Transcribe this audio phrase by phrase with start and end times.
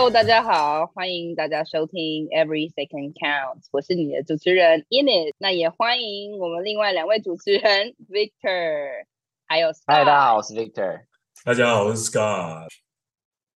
[0.00, 9.04] Hello，大家好，欢迎大家收听 Every Second Counts，我是你的主持人 Ines，那也欢迎我们另外两位主持人 Victor，
[9.46, 9.82] 还有 Scott。
[9.88, 11.02] 嗨，大家好，我是 Victor。
[11.44, 12.68] 大家好，我是 Scott。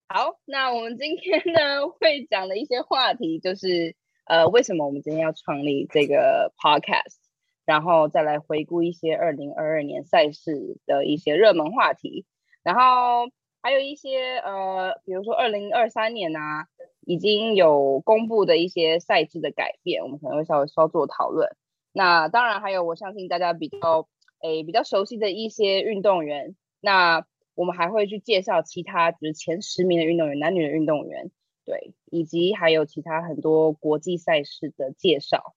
[0.09, 7.19] 好，那我们今天呢会讲的一些话题就是，呃，为什么我们今天要创立这个 Podcast，
[7.65, 12.27] 然后再来回顾一些二零二二年赛事的一些热门话题，
[12.65, 13.31] 然后。
[13.63, 16.67] 还有一些呃，比如说二零二三年啊，
[17.07, 21.57] 已经有公布的一些赛制的改变，我们可能会稍微稍作讨论。
[21.93, 24.09] 那当然还有，我相信大家比较
[24.43, 31.31] 诶比较熟悉的一些运动员，那我们还会去介绍其他就是前十名的运动员，男女的运动员，
[31.65, 35.55] 对，以及还有其他很多国际赛事的介绍。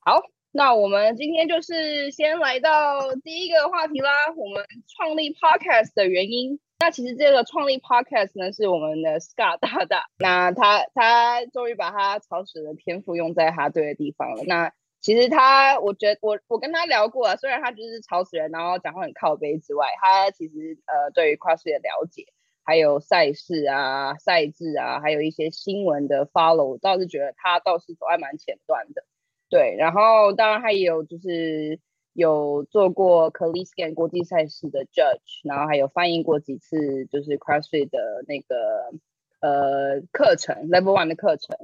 [0.00, 6.58] 好，那我们今天就是先来到第一个话题啦，我们创立 Podcast 的原因。
[6.82, 10.06] 那其实这个创立 Podcast 呢，是我们的 Scott 大大。
[10.18, 14.42] 那他他终于把他草食的天赋用在他对的地方了。
[14.48, 22.24] 那其实他，我觉得我我跟他聊过啊，虽然他就是草食人，然后讲话很靠背之外，他其实呃对于 Crossy 的了解，
[22.64, 29.04] 还有赛事啊、赛制啊，还有一些新闻的 follow，我倒是觉得他倒是走在蛮前端的。
[29.48, 31.78] 对，然后当然他也有就是。
[32.12, 38.92] 有做过 c a l i s c a n 国际赛事的 Judge，然后还有翻译过几次就是 Crash 的那个
[39.40, 41.56] 呃课程 Level One 的课程，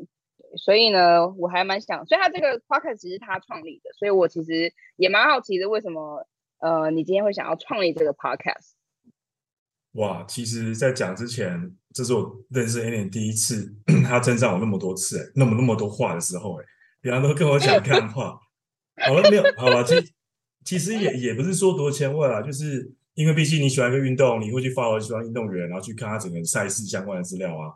[0.56, 6.26] 所以呢，我还蛮想，所以他这个 Podcast 其实是他创立的，所以我其实也蛮好奇的，为什么
[6.60, 8.72] 呃你今天会想要创立这个 Podcast？
[9.92, 13.74] 哇，其实，在讲之前，这是我认识 Annie 第一次，
[14.06, 16.64] 他称赞我那么多次，那么那么多话的时候，哎，
[17.00, 18.38] 别人都跟我讲干话，
[19.06, 19.42] 好了没有？
[19.56, 19.94] 好了，其。
[20.68, 27.72] 其实也也不是说多前卫啦，就是因为毕竟你喜欢一个运动，你会去 follow 喜欢运动员，然后去看他整个赛事相关的资料啊。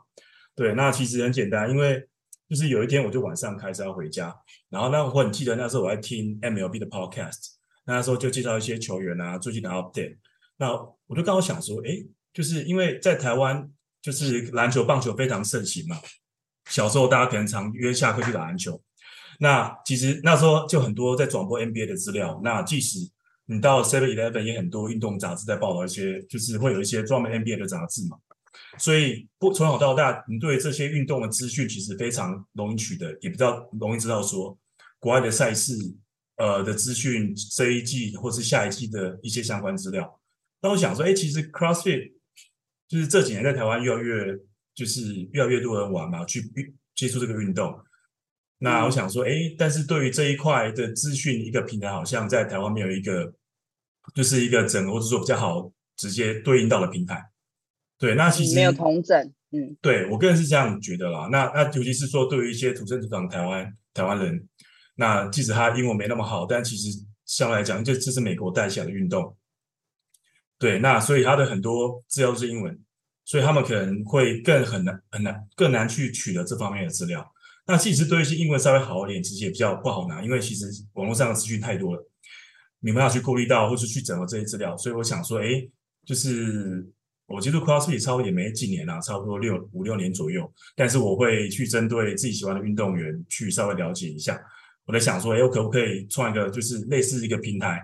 [0.54, 2.06] 对，那其实很简单，因为
[2.50, 4.36] 就是有一天我就晚上开车要回家，
[4.68, 7.52] 然后那我很记得那时候我在听 MLB 的 podcast，
[7.86, 10.18] 那时候就介绍一些球员啊最近的 update。
[10.58, 10.72] 那
[11.06, 13.70] 我就刚好想说，诶，就是因为在台湾
[14.02, 15.98] 就是篮球、棒球非常盛行嘛，
[16.68, 18.78] 小时候大家可能常约下课去打篮球。
[19.42, 22.40] 那其实那时候就很多在转播 NBA 的资料。
[22.44, 23.00] 那即使
[23.46, 28.16] 你到 Seven Eleven 也很多运动杂志在报道一些，就是会有一些专门 NBA 的杂志嘛。
[28.78, 34.56] 所以不从小到大，你对这些运动的资讯其实非常容易取得，也比较容易知道说
[35.00, 35.74] 国外的赛事
[36.36, 40.20] 呃的资讯，这一季或是下一季的一些相关资料。
[40.60, 42.12] 那我想说，哎，其实 CrossFit
[42.86, 44.38] 就是这几年在台湾越来越
[44.72, 46.40] 就是越来越多人玩嘛，去
[46.94, 47.76] 接触这个运动。
[48.64, 53.34] 那我想说，哎，但是对于这一块的资讯，一个平台好像在台湾没有一个，
[54.14, 57.20] 就是一个整个或者说比较好直接对应到的平台。
[57.98, 59.20] 对，那其实没有同整，
[59.50, 61.28] 嗯，对我个人是这样觉得啦。
[61.32, 64.48] 那那尤其是说，对于一些土生土长台湾台湾人，
[64.94, 66.96] 那即使他英文没那么好，但其实
[67.26, 69.36] 相对来讲，这这是美国带起来的运动。
[70.60, 72.78] 对，那所以他的很多资料都是英文，
[73.24, 77.31] 所以他们可能会更很难很难更难去取得这方面的资料。
[77.66, 82.10] 那其实对于一些英文稍微好一点，其实也比较不好拿，因为其实网络上的资讯太多了，
[82.80, 84.76] 你们要去过滤到或是去整合这些资料。
[84.76, 85.64] 所以我想说，哎，
[86.04, 86.84] 就是
[87.26, 90.52] 我接触 CrossFit 差不多也没几年了，差不多六五六年左右。
[90.74, 94.38] 但是我会去针对自己喜欢的运动员去稍微了解一下。
[94.84, 97.80] 我在想说，哎，我可不可以创一个就是类似一个平台，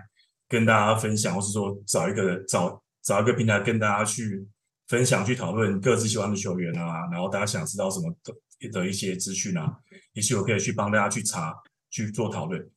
[0.49, 4.45] 跟大家分享，或是说找一个找找一个平台跟大家去
[4.89, 8.13] 分享、去讨论各自喜欢的球员啊，然后大家想知道什么
[8.59, 8.69] 的。
[8.69, 9.77] 的一些资讯啊，
[10.13, 11.55] 也许我可以去帮大家去查
[11.89, 12.69] 去做讨论。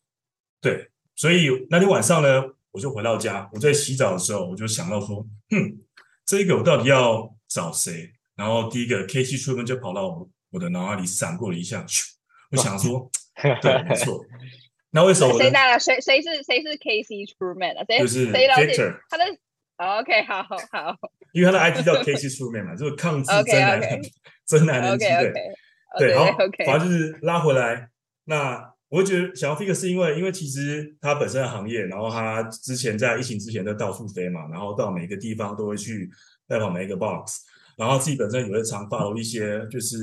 [0.61, 5.79] 对，所以那天晚上呢，我就回到家，我在洗澡的时候，我就想到说，哼，
[6.25, 8.13] 这个我到底要找谁？
[8.37, 11.85] 然后第一个 Casey Truman 就跑到我我的脑海里闪过了一下，
[12.53, 13.11] 我想说，
[13.61, 14.25] 对，没错。
[14.91, 15.37] 那为什么？
[15.39, 15.81] 谁来了？
[15.81, 17.85] 谁谁是谁是 Casey Truman 啊？
[17.89, 19.25] 谁就是 Victor 他的。
[19.77, 20.97] OK，好好好。
[21.33, 24.01] 因为他的 ID 叫 Casey Truman 嘛，就是抗制真男人，
[24.47, 25.33] 真男人机会。
[25.99, 26.25] 对，好，
[26.67, 27.89] 反正就是拉回来。
[28.25, 36.11] 那我会觉得想要 Figure 是因为，因为其实他本身的行业，然后他之前在疫情之前都到处飞嘛，然后到每个地方都会去
[36.47, 37.41] 拜访每一个 box，
[37.77, 39.97] 然后自己本身也会常 follow 一些就是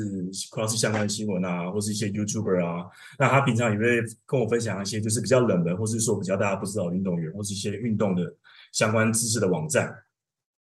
[0.52, 2.86] cross 相关的新闻啊，或是一些 YouTuber 啊。
[3.20, 8.24] 那他平常也会跟我分享一些就是比较冷门，或是说比较大家不知道的运动员，或是一些运动的
[8.72, 9.96] 相关知识的网站。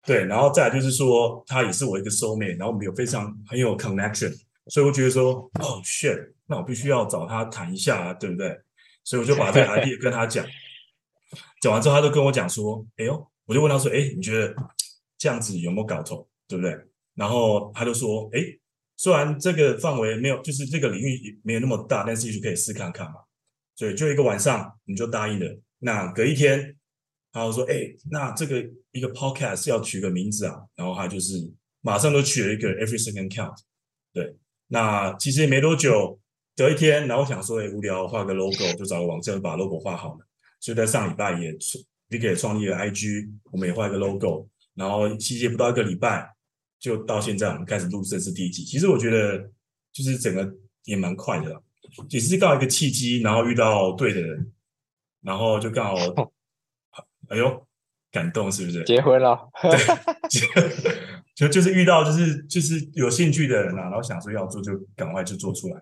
[0.06, 4.34] 对，然后再来就是说，他也是我一个 soulmate，然后我们有非常很有 connection。
[4.69, 8.57] 所以我觉得说，哦，shit，那我必须要找他谈一下啊，对不对？
[9.04, 10.45] 所以我就把这个 idea 跟他讲，
[11.62, 14.56] 讲完之后，他就跟我讲说，哎呦，我就问他说，哎，你觉得
[15.18, 16.77] 这样子有没有搞头，对不对？
[17.16, 18.39] 然后他就说，哎，
[18.95, 23.16] 虽然这个范围没有，就是这个领域没有那么大，但是也许可以试看看嘛。
[23.75, 25.60] 所以就一个晚上你就答应了。
[25.80, 26.75] 那隔一天，
[27.31, 28.62] 他就说：“哎，那这个
[28.92, 31.36] 一个 podcast 要取个名字啊。”然后他就是
[31.80, 33.56] 马上就取了一个 Every Second Count。
[34.12, 34.36] 对，
[34.69, 36.18] 那其实也没多久，
[36.56, 40.25] 隔一天，然后想说：“哎，无聊，画个 logo，就找个网站把 logo 画好了。”
[40.62, 41.54] 所以在上礼拜也
[42.10, 46.33] 你给创立了 IG，我们也画一个 logo，然后期间不到一个礼拜。
[46.80, 48.63] 就到现在，我们开始录这是第一集。
[48.63, 49.38] 其实我觉得，
[49.92, 50.50] 就是整个
[50.86, 51.62] 也蛮快的，
[52.07, 54.50] 也是刚好一个契机，然后遇到对的人，
[55.21, 56.31] 然后就刚好，
[57.27, 57.68] 哎呦，
[58.13, 58.81] 感动是不是？
[58.86, 65.82] 结婚了，对，就就是遇到就是就是有兴趣的人啊，然后想说要做就赶快就做出来，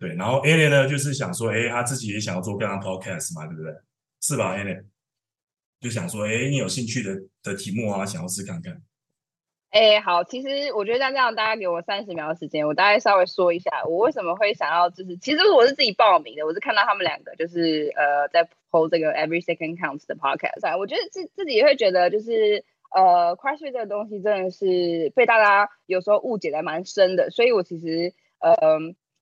[0.00, 0.12] 对。
[0.16, 3.72] 然后 a l e n 呢，就是想说，哎，他自己也想要做这样 Podcast 嘛，对不对？
[4.20, 4.84] 是吧 a l e n
[5.80, 8.82] 就想说，哎，你有兴趣的的题目啊，想要试看看。
[9.70, 18.42] 哎，好，其实我觉得像这样，大家给我三十秒的时间，我大概稍微说一下，我为什么会想要，就是其实我是自己报名的，我是看到他们两个就是呃在
[18.72, 22.64] hold 这个 Every Second Counts 的 podcast，我觉得自自己会觉得就是
[22.94, 28.54] 呃 CrossFit 这个东西真的是被大家有时候误解的蛮深的，所以我其实呃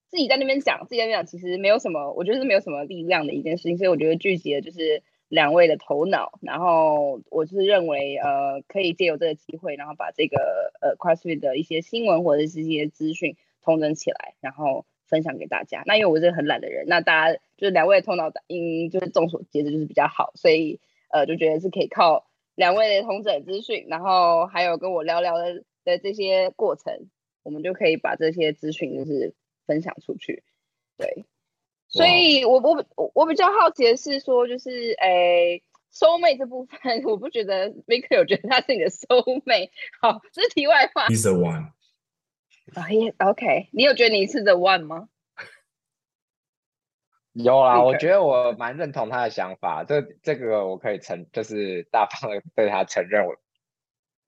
[0.08, 5.02] 自己在那边讲，自己在那边讲，其实没有什么，我觉得是没有什么力量的一件事情，所以我觉得聚集的就是。
[5.30, 15.82] 两位的头脑，然后我是认为，呃，可以借由这个机会，然后把这个呃 CrossFit 的一些新闻或者是一些资讯通整起来，然后分享给大家。
[15.84, 20.80] 那因为我是很懒的人，那大家就是两位头脑，嗯，就是众所皆知就是比较好，所以
[21.10, 22.24] 呃就觉得是可以靠
[22.58, 27.08] 两位的统整资讯，然后还有跟我聊聊的的这些过程，
[27.44, 29.32] 我们就可以把这些资讯就是
[29.64, 30.42] 分享出去，
[30.96, 31.24] 对。
[31.86, 35.62] 所以我，我我我比较好奇的是说，就是诶
[35.92, 39.70] ，soulmate 这部分， 我不觉得 Victor 有觉得他是你的 soulmate。
[40.02, 41.06] 好，这是题外话。
[41.06, 41.70] He's the one。
[42.74, 45.08] 啊，OK，你有觉得你是 the one 吗？
[47.34, 49.84] 有啊，我觉得我蛮认同他的想法。
[49.84, 53.36] 这这个我可以承，就是大方的对他承认我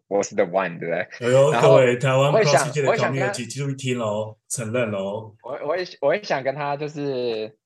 [0.06, 1.28] 我是 the one，对不对？
[1.28, 5.34] 哎呦，各位台湾 CrossFit 的朋友，记住听喽，承认喽。
[5.42, 7.56] 我我也我也想跟他就是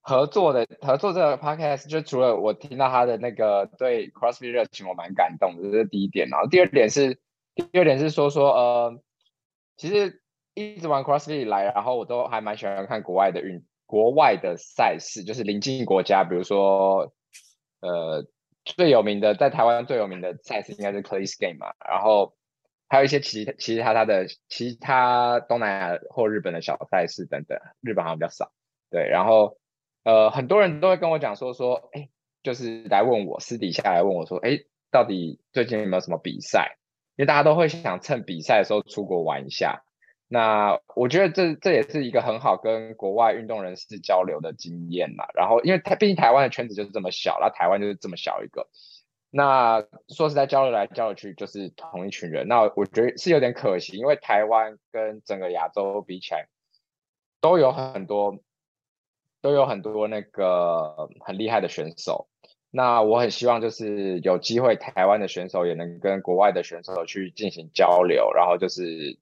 [0.00, 6.28] 合作的合作这个 podcast，就除了我听到他的那个对 CrossFit 热情，我蛮感动的，这是第一点。
[6.28, 7.18] 然后第二点是
[7.54, 9.00] 第二点是说说呃，
[9.76, 10.22] 其实
[10.54, 17.12] 一直玩 CrossFit 来，然后我都还蛮喜欢看国外的运国外的赛事，就是邻近国家，比如说
[17.80, 18.24] 呃。
[18.76, 22.36] 最有名的，在台湾最有名的赛事应该是 Clay Game 嘛，然后
[22.86, 28.52] 还有一些其其他他的其他东南亚或日本的小赛事等等，日本好像比较少。
[28.90, 29.56] 对，然后
[30.04, 32.10] 呃很多人都会跟我讲说说，哎，
[32.42, 34.58] 就是来问我私底下来问我说，哎，
[34.90, 36.76] 到底最近有没有什么比赛？
[37.16, 39.82] 因为大家都会想趁比赛的时候出国玩一下。
[40.30, 45.24] 那我觉得这这也是一个很好跟国外运动人士交流的经验嘛。
[45.34, 48.68] 然后，因为他毕竟台湾的圈子就是这么小，那台湾就是这么小一个。
[49.30, 52.46] 那说实在，交流来交流去就是同一群人。
[52.46, 56.46] 那我觉得是有点可惜，因为台湾跟整个亚洲比起来，
[57.40, 58.38] 都有很多
[59.40, 62.28] 都有很多那个很厉害的选手。
[62.70, 69.18] 那我很希望就是有机会，台湾的选手也能跟国外的选手去进行交流，然后就是。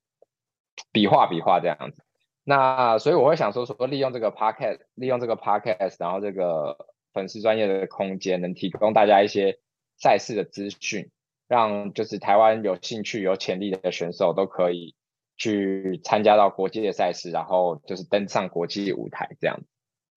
[0.91, 2.03] 比划比划这样子，
[2.43, 6.77] 那所以我会想说说利用这个 podcast，利用这个 podcast，然后这个
[7.13, 9.59] 粉丝专业的空间，能提供大家一些
[9.97, 11.09] 赛事的资讯，
[11.47, 14.95] 让就是台湾有兴趣、有潜力的选手都可以
[15.35, 19.59] 去参加到国际的赛事，然后就是登上国际舞台这样。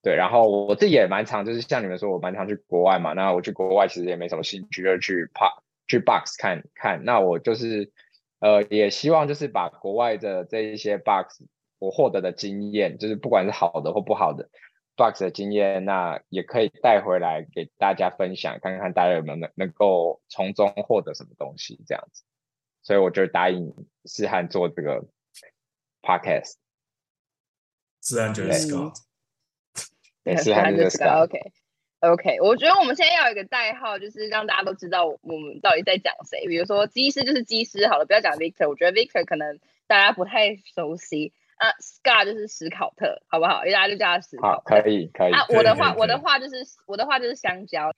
[0.02, 3.12] 对，然后我自己也蛮常，就是像你们说，我蛮常去国外嘛。
[3.12, 7.04] 那我去国外其实也没什么兴趣，就是去 pop 去 box 看看。
[7.04, 7.92] 那我就是。
[8.40, 11.44] 呃，也希望就是把国外的这一些 box
[11.78, 14.48] 我获得的经验，就是不管是好的或不好的
[14.96, 22.24] box 的经验，那也可以带回来给大家分享，看看大家有没有能能够从中获得什么东西这样子。
[22.82, 23.74] 所以我就答应
[24.06, 25.06] 思翰做这个
[26.02, 26.54] podcast。
[28.00, 28.94] 思翰就是 Scott，
[30.24, 31.24] 对，思翰就是 Scott。
[31.24, 31.52] OK。
[32.00, 36.46] OK，我觉得我们现在要有一个代号，就是让大家都知道我们到底在讲谁。
[36.48, 38.70] 比如说，机师就是机师好了，不要讲 Victor。
[38.70, 41.68] 我觉得 Victor 可能大家不太熟悉啊。
[41.78, 43.66] Scott 就是史考特，好不好？
[43.66, 44.74] 因为大家就叫他史考特。
[44.76, 45.32] 好，可以，可以。
[45.34, 47.92] 啊，我的话，我的话就是我的话就是香蕉。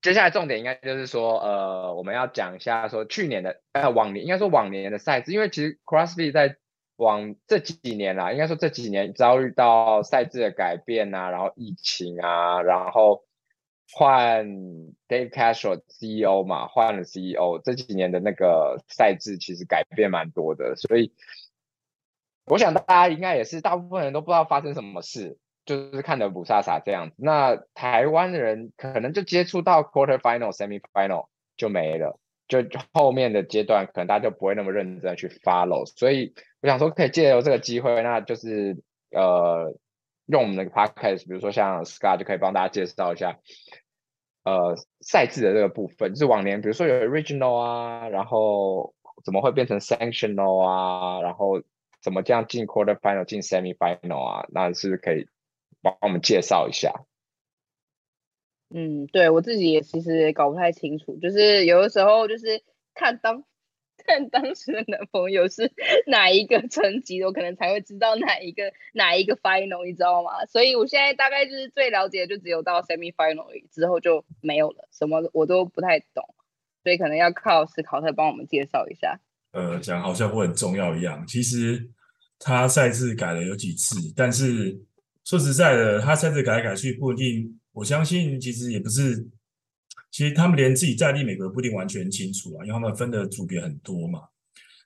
[0.00, 6.56] 接下来重点应该就是说，呃，我们要讲一下说去年的呃往年应该说往年的赛制，因为其实 CrossFit 在
[6.96, 13.25] 往这几年啦，应该说这几年遭遇到赛制的改变啊，然后疫情啊，然后。
[13.92, 14.46] 换
[15.08, 21.12] Dave Castro CEO 嘛，换了 CEO，这几年的那个赛制其实改变蛮多的，所以
[22.46, 27.16] 我想大家应该也是，大部分人都不知道发生什么事，就是看的不飒飒这样子。
[27.18, 31.26] 那台湾的人可能就接触到 quarter final、semi final
[31.56, 32.58] 就没了，就
[32.92, 35.86] 后面的阶段可能大家就不会那么认真去 follow。
[35.86, 38.76] 所以我想说，可以借由这个机会，那就是
[39.10, 39.74] 呃，
[40.26, 43.38] 用我们的 podcast，比如说像 Scott 就可以帮大家介绍一下，
[44.44, 51.62] 呃，赛制的这个部分，就是往年比如说有 original 啊，然后怎么会变成 sanctional 啊，然后。
[52.02, 54.46] 怎么这样进 quarter final 进 semi final 啊？
[54.50, 55.26] 那是不是可以
[55.82, 57.04] 帮我们介绍一下？
[58.72, 62.62] 嗯，对我自己也其实也搞不太清楚，就是有的时候就是
[62.94, 63.42] 看当
[64.06, 65.70] 看 当时的男朋友是
[66.06, 70.46] 哪一个层级，我可能才会知道哪一个哪一个 final，你知道吗？
[70.46, 76.24] 所以我现在大概就是最了解就只有到 semi final 之后就没有了，什么我都不太懂，
[76.82, 79.18] 所以可能要靠史考特帮我们介绍一下。
[79.52, 81.90] 呃，讲好像会很重要一样，其实。
[82.38, 84.78] 他赛制改了有几次，但是
[85.24, 87.58] 说实在的，他赛制改来改去不一定。
[87.72, 89.26] 我相信其实也不是，
[90.16, 94.22] 其实他们连自己在立美国不一定完全清楚啊，因为他们分的组别很多嘛。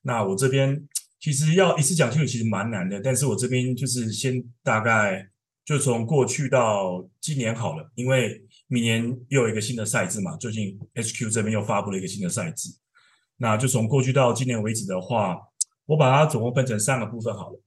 [0.02, 0.88] 那我这边
[1.20, 3.00] 其实要一次讲清楚，其实蛮难的。
[3.00, 5.24] 但是我这边就是先大概
[5.64, 10.36] 就从过去到今年好了，因为明年又有一个新的赛制嘛。
[10.36, 12.68] 最近 HQ 这边又发布了一个新的赛制，
[13.36, 15.38] 那就从过去到今年为止的话。
[15.86, 17.60] 我把它总共分成三个部分好了。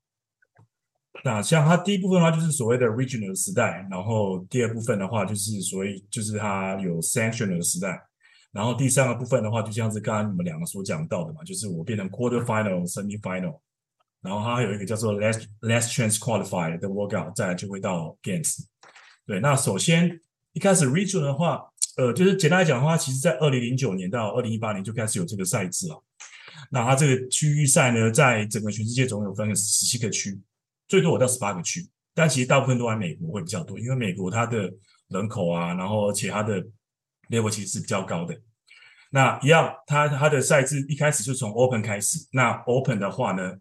[1.24, 8.01] 那像它第一部分的话，就是所谓的 regional 时代，然后第二部分的话，就是所谓就是它有 sanctional 的时代，
[8.51, 13.60] 然后第三个部分的话，就像是刚刚你们两个所讲到的嘛，就是我变成 quarter final、semi final，
[14.22, 18.58] 然后它还有一个叫做 last last chance qualifier 的 workout，再来就会到 games。
[19.25, 20.20] 对，那首先
[20.53, 21.63] 一开始 regional 的话，
[21.96, 26.03] 呃，就是简单来讲的话，其实在二零零九年到二零一八年就开始有这个赛制了。
[26.72, 30.38] 那它这个区域赛呢，在整个全世界总有分十七个区，
[30.88, 34.72] 最多我到十八个区，但其实大部分都在美国会比较多，因为美国它的
[35.10, 36.63] 人口啊，然后而且它的
[37.30, 38.36] level 其实是比较高的。
[39.12, 42.18] 那一样，它它的赛制一开始就从 Open 开始。
[42.32, 43.54] 那 Open 的话呢，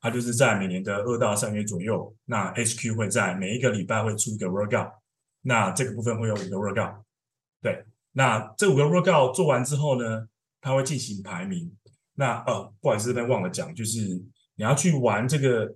[0.00, 4.92] 它就是在每年的二到三月左右，那 HQ 会在每一个礼拜会出一个 workout，
[5.42, 7.02] 那这个部分会有五个 workout。
[7.62, 10.28] 对，那这五个 workout 做完之后呢，
[10.60, 11.74] 它会进行排名。
[12.14, 14.00] 那呃，不好意思，这边忘了讲，就是
[14.56, 15.74] 你要去玩这个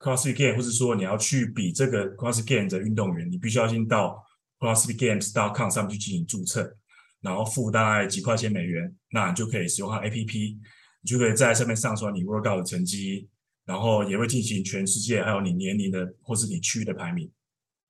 [0.00, 4.24] CrossFit Game，或者说你要去比这个 Cross Game 的运动员，你必须要先到
[4.58, 6.74] CrossFitGames.com 上面去进行注册，
[7.20, 10.56] 然后付大概几块钱美元，那你就可以使用它 APP，
[11.02, 13.28] 你就可以在上面上传你 Workout 的成绩，
[13.66, 17.30] 然后也会进行全世界还有你年龄的或是你区域的排名。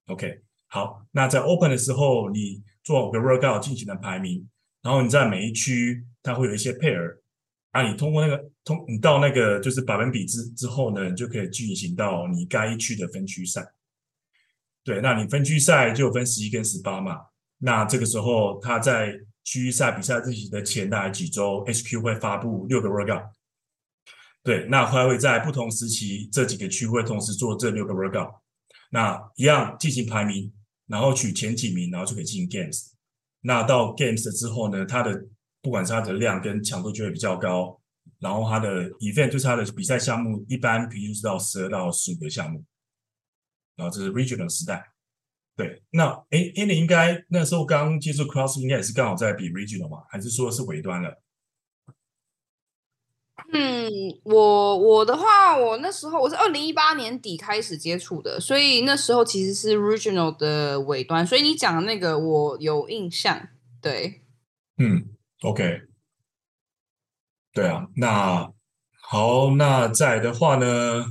[0.07, 4.49] OK，好，那在 Open 的时候，你做五个 Workout 进行了排名，
[4.83, 7.19] 然后你在每一区它会有一些 Pair。
[7.71, 13.65] 啊，你通过那个通，你到那个就是百分比之之后呢，你就可以进行到你该去的分区赛。
[14.83, 17.19] 对，那你分区赛就分十一跟十八嘛。
[17.59, 19.13] 那这个时候，他在
[19.45, 23.31] 区域赛比赛自己的前大概几周，HQ 会发布六个 workout。
[24.43, 28.33] 对，那还会在不同时期这几个区会同时做这六个 workout。
[28.91, 30.53] 那一样进行排名，
[30.87, 32.89] 然后取前几名，然后就可以进行 games。
[33.43, 35.27] 那到 games 之后呢，它的
[35.63, 37.79] 不管是它的量跟强度就会比较高，
[38.19, 42.65] 然后它的 event 就是它的比赛项目，一般平均是到十二到十五个项目，
[43.77, 44.93] 然后这是 regional 时代。
[45.57, 51.23] 对，那诶，Annie 应该那时候刚接触 CrossFit 应该也是刚好在比 regional 嘛，还是说是尾端了？
[53.53, 53.91] 嗯，
[54.23, 63.49] 我我的话，我那时候我是二零一八年底开始接触的，所以那时候其实是 regional 的尾端，所以你讲的那个我有印象，
[63.83, 64.23] 对，
[64.79, 65.05] 嗯。
[65.43, 65.81] OK，
[67.55, 68.53] 对啊，那
[69.01, 71.05] 好，那在的话呢，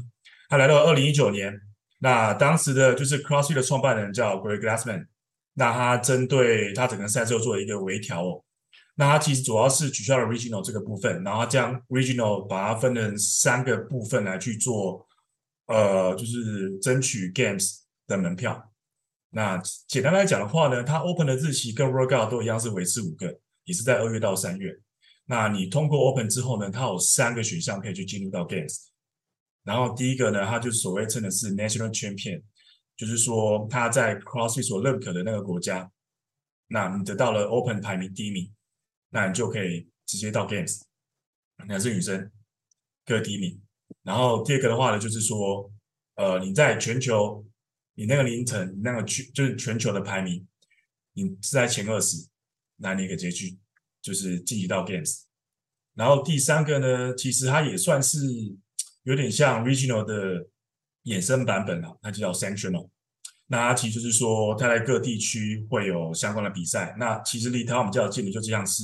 [0.47, 1.59] 他来到二零一九年，
[1.97, 5.07] 那当时的就是 CrossFit 的创办人叫 Greg Glassman，
[5.55, 8.43] 那他针对他整个赛制做了一个微调哦，
[8.95, 15.07] 那他其实主要是取消了 Regional 这个部分，然后将 Regional 把它分成三个部分来去做，
[15.65, 18.71] 呃，就是争取 Games 的门票。
[19.31, 23.39] 那简单来讲的话呢，他 Open 的日期跟 Workout 都一样是维持五个。
[23.69, 24.75] 也是在二月到三月，
[25.25, 28.87] 那你通过 Open 之后呢，它有三个选项可以去进入到 Games。
[29.63, 32.41] 然后第一个呢，它就所谓称的是 National Champion，
[32.97, 35.91] 就是说他在 CrossFit 所认可的那个国家，
[36.65, 38.51] 那你得到了 Open 排名第一名，
[39.09, 40.81] 那你就可以直接到 Games。
[41.67, 42.31] 男生女生
[43.05, 43.61] 各第一名。
[44.01, 45.71] 然后第二个的话呢，就是说，
[46.15, 47.45] 呃，你在全球，
[47.93, 50.47] 你那个凌晨那个区就是全球的排名，
[51.13, 52.28] 你是在前二十。
[52.79, 53.57] 那你可以直接去，
[54.01, 55.23] 就是晋级到 Games。
[55.95, 58.17] 然后第三个呢，其实它也算是
[59.03, 60.47] 有点像 regional 的
[61.03, 62.89] 衍生版本啊，它就叫 sectional。
[63.47, 66.95] 那它其实就是说，它在各地区会有相关的比赛。
[66.99, 68.83] 那其实离台湾我们比较近的，就这样是，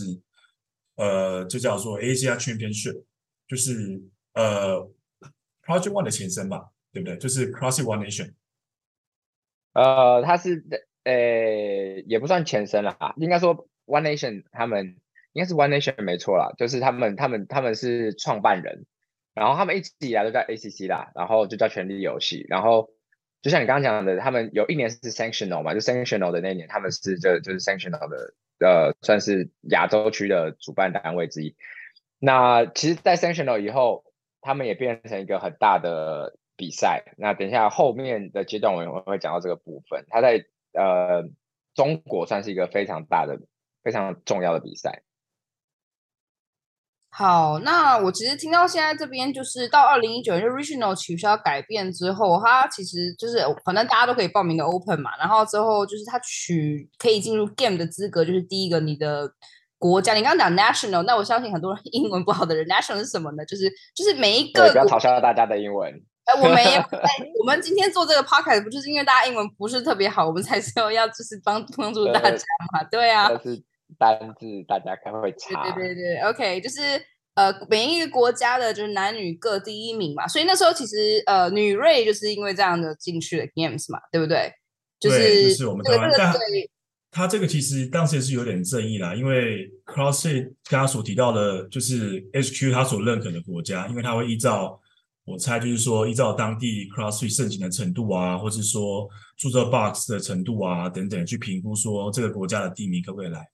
[0.95, 3.03] 呃，就叫做 Asia Championship，
[3.47, 4.01] 就是
[4.33, 4.89] 呃
[5.63, 7.17] Project One 的前身吧，对不对？
[7.17, 8.33] 就是 Cross One Nation。
[9.73, 10.65] 呃，它是
[11.03, 14.97] 呃，也不算前身了啊，应该说 One Nation 他们
[15.33, 18.85] 应该是 One Nation 没错啦，就是他们他们他们是创办人，
[19.33, 22.89] 然后他们一直以来都在 ACC 啦，然后就叫权力游戏，然后。
[23.41, 31.55] 就像你刚刚讲的，他们有一年是 sanctional 嘛，就 sanctional 的那一年，他们是就就是 sanctional 的，呃，算是亚洲区的主办单位之一。
[32.17, 34.03] 那其实，在 sanctional 以后，
[34.41, 37.13] 他们也变成一个很大的比赛。
[37.19, 40.05] 那等一下后面的阶段，我们会讲到这个部分。
[40.09, 41.29] 他在呃
[41.75, 43.39] 中国算是一个非常大的、
[43.85, 45.03] 非常重要的比赛。
[47.09, 59.31] 好，那我其实听到现在这边就是到二零一九年就 regional 取消改变之后，它其实就是反正大家都可以报名的 open 嘛，然后之后就是它取可以进入 game 的资格，就是第一个你的
[59.77, 63.45] 国家，你刚刚讲 national，那我相信很多人 英文不好的人 national 是什么呢？
[63.45, 65.93] 就是就是每一个不要嘲笑大家的英文。
[66.25, 66.81] 哎，我没有，
[67.39, 73.29] 我们今天做这个 podcast 不就是因为大家英文不是特别好，我们才说要就是帮帮助大家嘛，对啊。
[73.97, 76.79] 单字大家可能会查，对对对对，OK，就是
[77.35, 84.51] 呃，每一个国家的就是男女各第一名嘛，所以那时候其实呃，女瑞就是因为这样的进去了 Games 嘛，对不对？
[84.99, 86.33] 就是就是我们台湾，但
[87.11, 94.79] 他这个其实当时也是有点争议啦，因为 CrossFit 刚刚所提到的，就是 HQ 他所认可的国家，因为他会依照
[95.25, 103.47] 我猜就是说依照当地 CrossFit 盛行的程度啊，或是说注册 Box 的程度啊等等去评估说这个国家的地名可不可以来。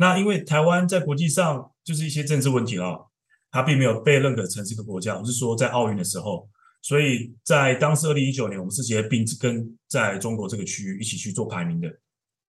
[0.00, 2.96] 那因为台湾在国际上就是一些政治问题啊，
[3.50, 5.18] 它并没有被认可成是一个国家。
[5.18, 6.48] 我是说在奥运的时候，
[6.80, 11.88] 所以在当时二零一九年，我们是直接并跟在中国这个区域一起去做排名的。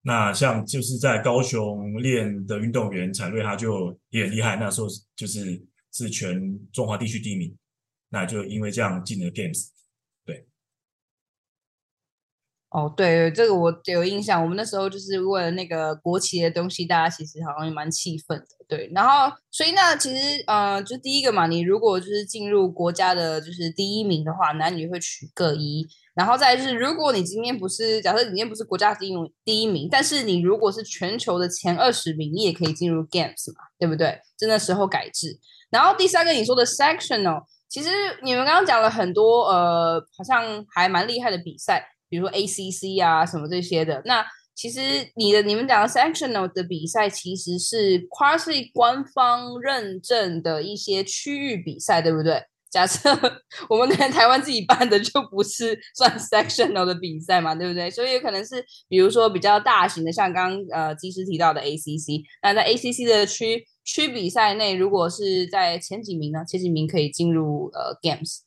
[0.02, 4.88] 那像就是在高雄练的运动员彩瑞，他就也很厉害，那时候
[5.18, 5.62] 就是
[5.92, 7.54] 是全中华地区第一名，
[8.08, 9.68] 那就因为这样进了 Games。
[12.72, 14.42] 哦，对，这个我有印象。
[14.42, 18.46] 我们那时候就是为了那个国旗的东西，大家其实好像也蛮气愤的。
[18.66, 25.86] 对，然后所以那其实呃，就第一个嘛，你如果就是进入国家的就是第一名的话，男女会取各一。
[26.14, 34.20] 然后再就是，如果你今天不是，假设你今天不是国家第一名，第一名，但是你如果是全球的前二十名，你也可以进入 Games 嘛，对不对？
[34.38, 35.40] 就那时候改制。
[35.70, 37.90] 然后第三个你说的 Sectional，其实
[38.24, 41.86] 你们刚刚讲了很多呃，好像还蛮厉害的比赛。
[42.12, 44.80] 比如说 ACC 啊什么这些的，那其实
[45.16, 52.44] 你的你们讲的 sectional 的比赛其实是 CrossFit 官方认证的一些区域比赛，对不对？
[52.70, 53.10] 假设
[53.70, 57.90] 我们在台湾自己办的就不是算 sectional 的比赛嘛，对不对？
[57.90, 68.42] 所以有可能是比如说比较大型的，像刚刚呃技师提到的 ACC，那在 ACC 的区区比赛内，如果是在前几名呢，前几名可以进入呃 Games。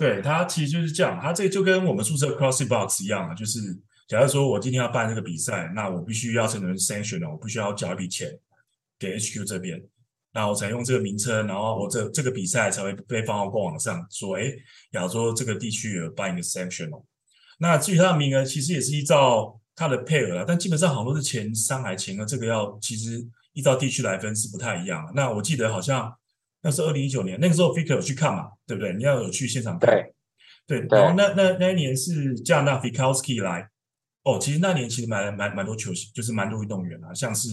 [0.00, 3.60] 对，它其实就是这样，它这就跟我们宿舍 CrossFit Box 一样啊，就是
[4.08, 8.30] 假如说我今天要办这个比赛，那我必须要成为 Sanction，我必须要交一笔钱
[8.98, 9.78] 给 HQ 这边，
[10.32, 14.50] 那我才用这个名称，然后我这这个比赛才会被放到官网上说，哎，
[14.92, 17.04] 亚洲这个地区有办一个 Sanction 哦。
[17.58, 25.12] 那至于它的名额，其实也是依照它的配额啦，但基本上好多是前三还前二，这个要其实依照地区来分是不太一样。
[25.14, 26.10] 那我记得好像。
[26.62, 28.92] 那是二零一九年，那个时候 Faker 有去看嘛，对不对？
[28.94, 29.90] 你要有去现场看。
[30.66, 30.98] 对，对。
[30.98, 33.68] 然后那那那一年是加拿大 Fikowski 来，
[34.24, 37.48] 哦，其实那年其实买了蛮蛮多球星，就是蛮多运动员啊，像是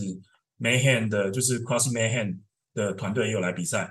[0.59, 2.39] Mayhem 的，就是 Cross Mayhem
[2.73, 3.89] 的团队也有来比赛，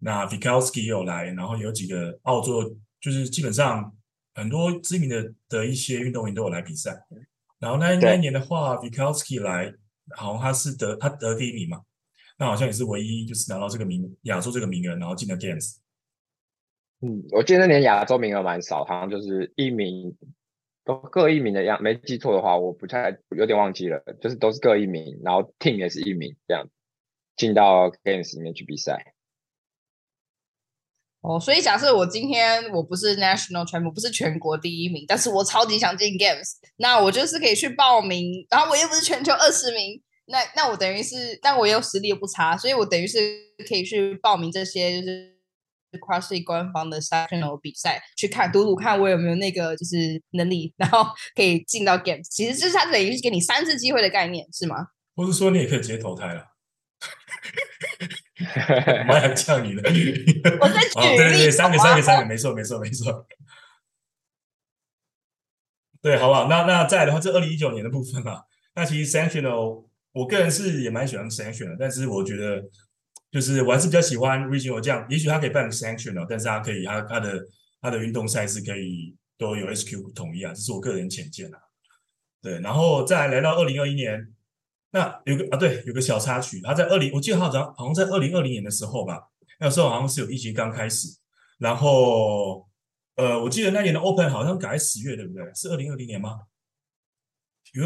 [0.00, 3.96] 那 Fikowski 也有来，然后有几个澳洲，就是基本上
[4.34, 6.94] 很多知名的的一些运动员都有来比赛。
[7.58, 9.72] 然后那那一年的话，Fikowski 来，
[10.14, 11.80] 好像他是得他得第一名嘛。
[12.38, 15.78] 那好像也是唯一就是拿到这个名亚洲这个名额，然后进了 Games。
[17.00, 20.16] 嗯，我记得那年亚洲名额蛮少，好像就是一名，
[20.84, 26.68] 都各一名的样，没记错的话，我不太有点忘记了，就是都是各一名，然后 Team 也是一名这样
[27.36, 29.14] 进到 Games 里面去比赛。
[31.20, 40.00] 哦，所以假设我今天我不是 National 全部不是全国第一名，但是我超级想进 Games，那我就是可以去报名，然后我又不是全球二十名。
[40.30, 43.18] 那那我等于是，但我也有实力又不差，所以我等于是
[43.68, 45.36] 可以去报名这些就是
[45.92, 52.28] CrossFit 官方的 sectional 比赛，去看赌赌看我有没有那个就是能力，然后可以进到 Games。
[52.30, 54.88] 其实就是它等于是给你三次机会的概念，是吗？
[55.16, 56.44] 或是说你也可以直接投胎了？
[59.06, 59.82] 蛮想呛你的。
[60.60, 61.16] 我在举例。
[61.16, 63.26] 对对对，三个三个三个，没错没错没错。
[66.00, 66.48] 对，好不好？
[66.48, 72.62] 那那再来的话，这二零一九年的部分啊，那其实 Sanctional，我个人是也蛮喜欢 sanction 的，但是我觉得
[73.30, 77.46] 就是我还是比较喜欢 Regional 这样，也许他可以办 Sanctional，但是他可以他他的
[77.80, 81.58] 他的运动赛事可以都有 HQ 统一啊，这是我个人浅见啊。
[82.42, 84.34] 对，然后再来，到二零二一年，
[84.90, 89.20] 那有个啊，对，有个小插曲，他在二零，我记得好像好像在二零二零年的时候吧，
[89.60, 91.08] 那时候好像是有疫情刚开始，
[91.58, 92.66] 然后。
[93.18, 95.42] 呃，我记得那年的 Open 好像改在十月，对不对？
[95.52, 96.42] 是二零二零年吗？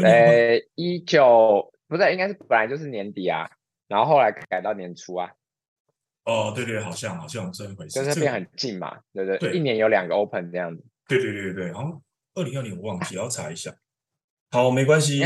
[0.03, 3.49] 呃，一九不是，应该是本来就是年底啊，
[3.87, 5.31] 然后后来改到年初啊。
[6.25, 9.51] 哦，对对，好像好像这回事，就是变很近嘛，这个、对不对？
[9.51, 10.83] 对，一年有两个 Open 这样子。
[11.07, 12.01] 对对对对，好像
[12.35, 13.75] 二零二零我忘记，要查一下。
[14.49, 15.21] 好，没关系。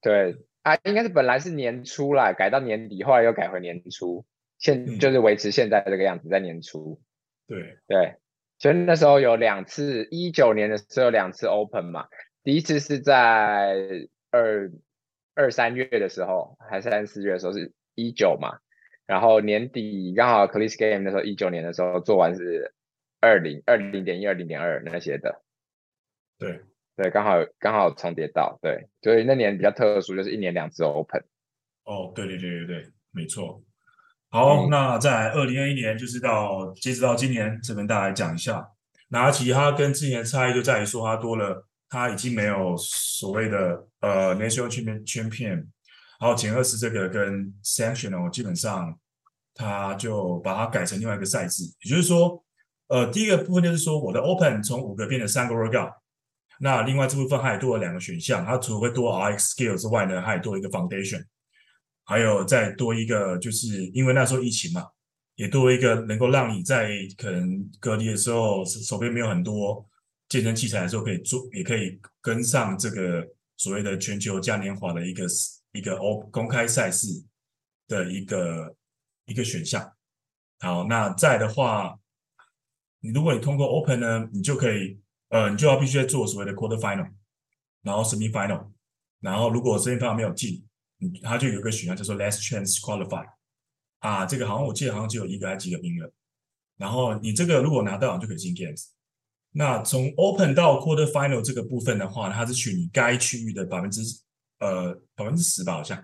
[0.00, 4.24] 对啊，应该是本来是年初啦，改到年底，后来又改回年初，
[4.58, 7.00] 现就是维持现在这个样子，在年初。
[7.48, 8.16] 对对。
[8.58, 12.06] 所以那时候有两次，一九年的时候有两次 Open 嘛，
[12.44, 13.74] 第一次是在
[14.30, 14.70] 二
[15.34, 18.58] 二三月的时候，还是三四月的时候是一九嘛，
[19.06, 22.74] 然后年底刚好 Cleats Game 的时候，一九年的时候做完是
[23.20, 25.42] 二零二零点一二零点二那些的，
[26.38, 26.60] 对
[26.96, 31.24] 对，刚好刚好重叠到，对，所以那年比较特殊，就是一年两次 Open。
[31.84, 33.62] 哦，对对对对对，没错。
[34.28, 38.68] 好，那在二零二一年，就是到截止到今年，这边大家来讲一下。
[39.08, 45.66] 那其实它跟之前的差异就在于说，它多了，它已经没有所谓的呃 National Champion
[46.20, 48.96] 然后前二十这个跟 Sanctional 基本上，
[49.54, 51.64] 它就把它改成另外一个赛制。
[51.82, 52.44] 也就是说，
[52.86, 55.94] 呃，第一个部分就是说，我的 Open 从五个变成三个 Workout，
[56.60, 61.24] 那另外这部分它也多了两个选项，它除了会多 RX Skill 之外呢，它也多一个 Foundation。
[62.04, 64.84] 还有再多一个，就是因为那时候疫情嘛，
[65.36, 69.84] 也多一个能够让你在可能隔离的时候手边没有很多
[70.28, 73.26] 健身器材的时候，可以做，也可以跟上这个
[73.62, 75.24] 所谓的全球嘉年华的一个
[75.70, 75.96] 一个
[76.32, 77.06] 公开赛事
[77.86, 78.74] 的一个
[79.26, 79.94] 一个选项。
[80.58, 81.96] 好，那在的话，
[82.98, 84.98] 你如果你通过 Open 呢，你就可以，
[85.28, 87.12] 呃，你就要必须做所谓的 Quarter Final，
[87.82, 88.72] 然后 Semi Final，
[89.20, 90.66] 然后如果 Semi Final 没有进。
[91.20, 93.28] 它就有个选项叫做 Last Chance Qualify，
[93.98, 96.08] 啊，这个好像我记得好像只有一个还几个名额，
[96.76, 98.86] 然后你这个如果拿到，你就可以进 Games。
[99.52, 104.00] 那从 Open 到 Quarter Final 这个部分的话，它是取你该区域的百分之
[104.58, 106.02] 呃百分之十吧，好像，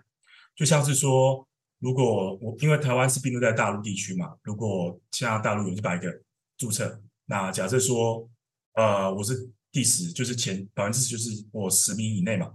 [0.54, 1.46] 就像是说，
[1.78, 6.12] 如果我因为台湾是并入在大陆地区嘛，如果现在大陆有一百个
[6.56, 8.28] 注册，那假设说，
[8.74, 12.52] 呃，我是第十，就是前百分之十，就是我十名以内嘛，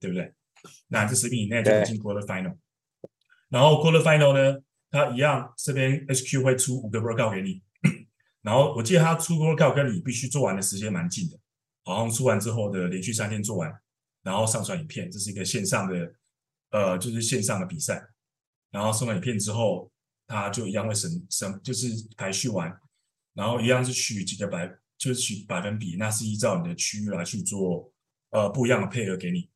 [0.00, 0.32] 对不对？
[0.88, 2.56] 那这十名以内就会进 Quarter Final，
[3.48, 4.60] 然后 Quarter Final 呢，
[4.90, 7.60] 它一样这边 HQ 会出五个 Workout 给你，
[8.42, 11.38] 然后我记得他出 Workout 跟你必须做完的时间蛮近的，
[11.84, 13.72] 好像出完之后的连续三天做完，
[14.22, 16.14] 然后上传影片，这是一个线上的，
[16.70, 18.04] 呃，就是线上的比赛，
[18.70, 19.90] 然后上完影片之后，
[20.26, 22.72] 他就一样会审审，就是排序完，
[23.34, 24.66] 然后一样是取几个百，
[24.98, 27.92] 就是取百分比，那是依照你的区域来去做，
[28.30, 29.48] 呃，不一样的配合给你。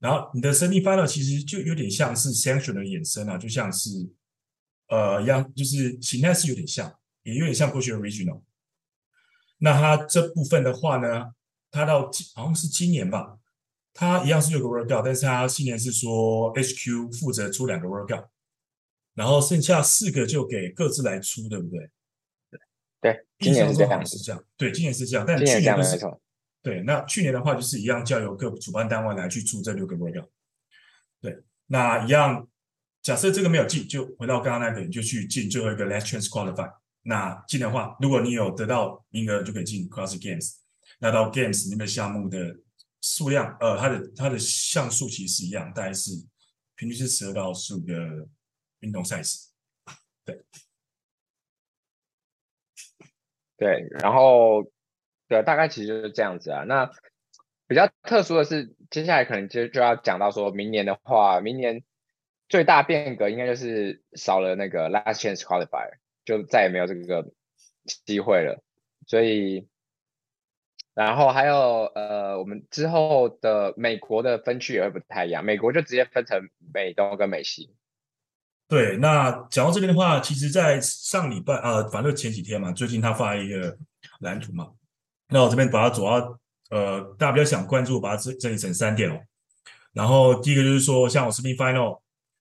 [0.00, 3.90] 然后你的 semi final 其实就有点像是 sanction 的衍生啊，就像是
[4.88, 6.88] 呃一样，就是形态是有点像，
[7.32, 8.42] 也有点像过去的 regional。
[9.58, 11.32] 那它这部分的话呢，
[11.70, 13.38] 它到好像是今年吧，
[13.92, 18.28] 它一样是六个 workout，但是它今年是说 HQ 负责出两个 workout，
[19.14, 21.90] 然后剩下四个就给各自来出，对不对？
[23.00, 25.98] 对，今年是这样，是这样，对，今年是这样，但去年不是。
[26.60, 30.28] 对，那去年的话就是一样，交由各主办单位来去出这六个 workout。
[31.20, 32.48] 对，那一样，
[33.00, 36.72] 假设这个没有进，就回到刚刚那个，你就去进最后一个 last chance qualify。
[37.08, 40.58] 那进的话，如果你有得到名额，就可以进 Cross Games。
[41.00, 42.54] 那到 Games 那个项目的
[43.00, 46.10] 数量，呃，它的它的项数其实是一样，大概是
[46.76, 48.28] 平均是十二到十五个
[48.80, 49.48] 运动赛事。
[50.24, 50.44] 对，
[53.56, 54.70] 对，然后。
[55.30, 56.64] 对，大概其实就是这样子啊。
[56.64, 56.90] 那
[57.66, 61.84] 比较特殊的是，接下来可能就就要讲到说，明年的话，明年
[62.48, 67.26] 最大变革应该就是少了那个 Last Chance Qualifier，就再也没有这个
[68.04, 68.62] 机会了。
[69.06, 69.66] 所以，
[70.92, 76.38] 然后还有呃，我们之后的美国的分区也会不太一样，美国就直接分成
[76.74, 77.72] 美东跟美西。
[78.68, 83.78] 对，那讲到这边的话，其实，在上礼拜呃，反正前几天嘛，最近他发了一个
[84.20, 84.70] 蓝图嘛。
[85.28, 86.38] 那我这边把它主要，
[86.68, 89.18] 呃，大家比较想关注，把它整整理成三点哦。
[89.94, 92.00] 然后第一个就是说，像我 Semi Final，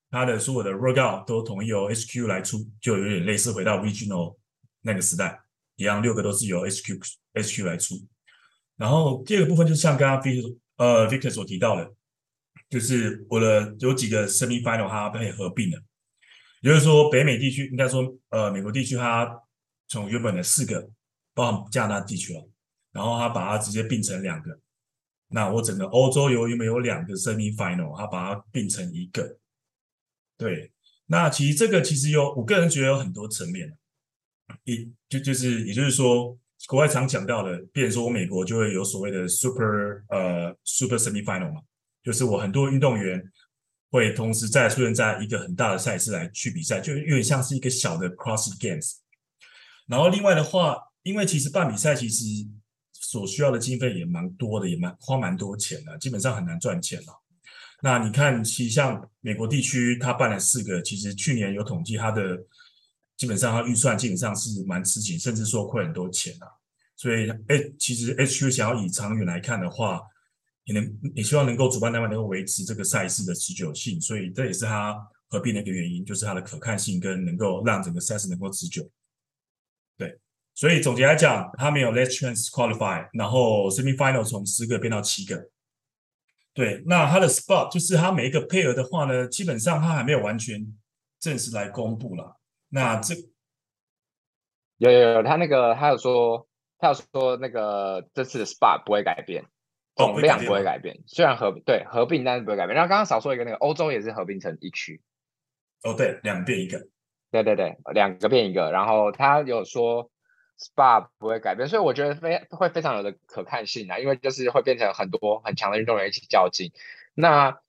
[0.10, 4.38] 它的所有的 workout 都统一由 HQ 来出，就有点类似回到 regional
[4.82, 5.40] 那个时代
[5.76, 6.98] 一样，六个都是由 HQ
[7.34, 7.96] HQ 来出。
[8.78, 11.92] 然后第二个部分就是像刚刚 Victor 呃 Victor 所提到的，
[12.70, 15.78] 就是我的有几个 semi final 它被合并了，
[16.62, 19.42] 也就是说北美地区应该说呃美国地区它
[19.88, 20.90] 从原本的四个，
[21.34, 22.50] 包含加拿大地区了，
[22.92, 24.58] 然后它把它直接并成两个。
[25.30, 29.38] 那我整个欧洲由于没有两个 semi final，它把它并成一个。
[30.38, 30.72] 对，
[31.08, 33.76] 那其实这个其实有，我个人觉得有很多层面，
[34.66, 41.62] 一就就是也就是说，国外常讲到的，比如说我美国就会有所谓的 super 呃 super semi final 嘛，
[42.04, 43.24] 就是我很多运动员
[43.90, 48.98] 会同时在出现在一个很大的赛事来去比赛，就有点像是一个小的 cross games。
[49.88, 52.24] 然后另外的话，因为其实办比赛其实
[52.94, 57.24] 所需要的经费也蛮多的，也蛮花蛮多钱的，基本上很难赚钱了。
[57.82, 62.36] 那你看，其实像美国地区，他办了四个，其实去年有统计，他的
[63.16, 66.48] 基本上他预算基本上是蛮吃紧，甚至说亏很多钱啊。
[66.96, 70.02] 所以，哎，其实 HQ 想要以长远来看的话，
[70.66, 74.98] 也能也希望能够主办单位能够维持这个赛事的持久性，所以这也是他
[75.30, 78.90] 合并的一个原因，就是它的可看性跟能够让整个赛事能够持久。
[79.96, 80.18] 对，
[80.56, 85.48] 所以总结来讲，他没有 Let's Chance Qualify，然后 Semi Final 从十个变到七个。
[86.58, 90.60] 对，那它的 spot 就是它每一个配额的话呢，基本上它还没有完全
[91.20, 92.36] 正式来公布了。
[92.70, 93.14] 那这
[94.80, 96.48] 有有有，他那个他有说，
[96.80, 99.46] 他有说那个这次的 spot 不会改变，
[99.96, 102.76] 总量不会改变，虽然合对合并，但是不会改变。
[102.76, 105.00] 然后刚刚少说一个，那个欧洲也是合并成一区。
[105.84, 106.88] 哦，对，两变一个。
[107.30, 108.72] 对对对，两个变一个。
[108.72, 110.10] 然后他有说。
[110.60, 116.72] SPA 不会改变，所以我觉得非会非常有的可看性啊，因为就是会变成很多很强的运动员一起较劲。
[117.14, 117.60] 那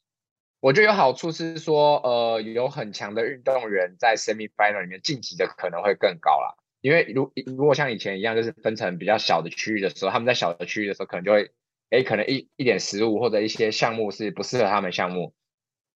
[0.60, 6.56] 我觉得有好处是说，呃，有很强的运动员在 semi final 里面晋级的可能会更高啦。
[6.80, 11.50] 因为如如果像以前一样，就是分成比较小的区域的时候，他们在小的区域的时候，可能就会，
[11.90, 15.34] 诶，可能一一点失误或者一些项目是不适合他们项目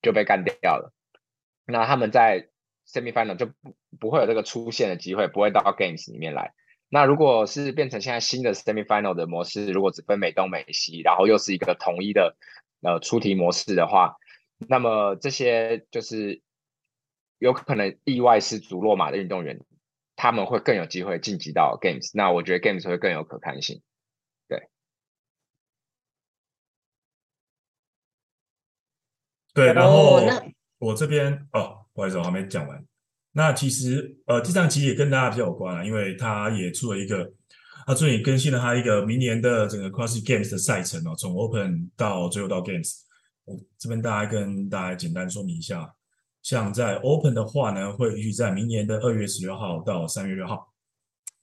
[0.03, 0.92] 就被干掉了。
[1.66, 2.48] 那他们在
[2.87, 6.53] semi final 就不不会有这个出现的机会，不会到 games 里面来。
[6.92, 12.37] 那如果是变成现在新的 semi-final 的模式，如果只分美东美西，然后又是一个统一的
[12.83, 14.16] 呃出题模式的话，
[14.59, 16.42] 那么这些就是
[17.38, 19.61] 有可能意外失足落马的运动员，
[20.16, 22.11] 他们会更有机会晋级到 games。
[22.12, 23.81] 那我觉得 games 会更有可看性。
[24.48, 24.68] 对，
[29.55, 30.20] 对，然后
[30.79, 32.85] 我这边哦，不好意思，我还没讲完。
[33.32, 37.32] 那其实，呃，这张其实也跟大家比较有关了，因为他也出了一个，
[37.86, 42.92] 他最近更新了他一个明年的整个 Cross Games 的赛程哦，从 Open 到最后到 Games。
[43.44, 45.94] 我这边大概跟大家简单说明一下，
[46.42, 50.68] 像在 Open 的话呢，会预计在明年的二月十六号到三月六号。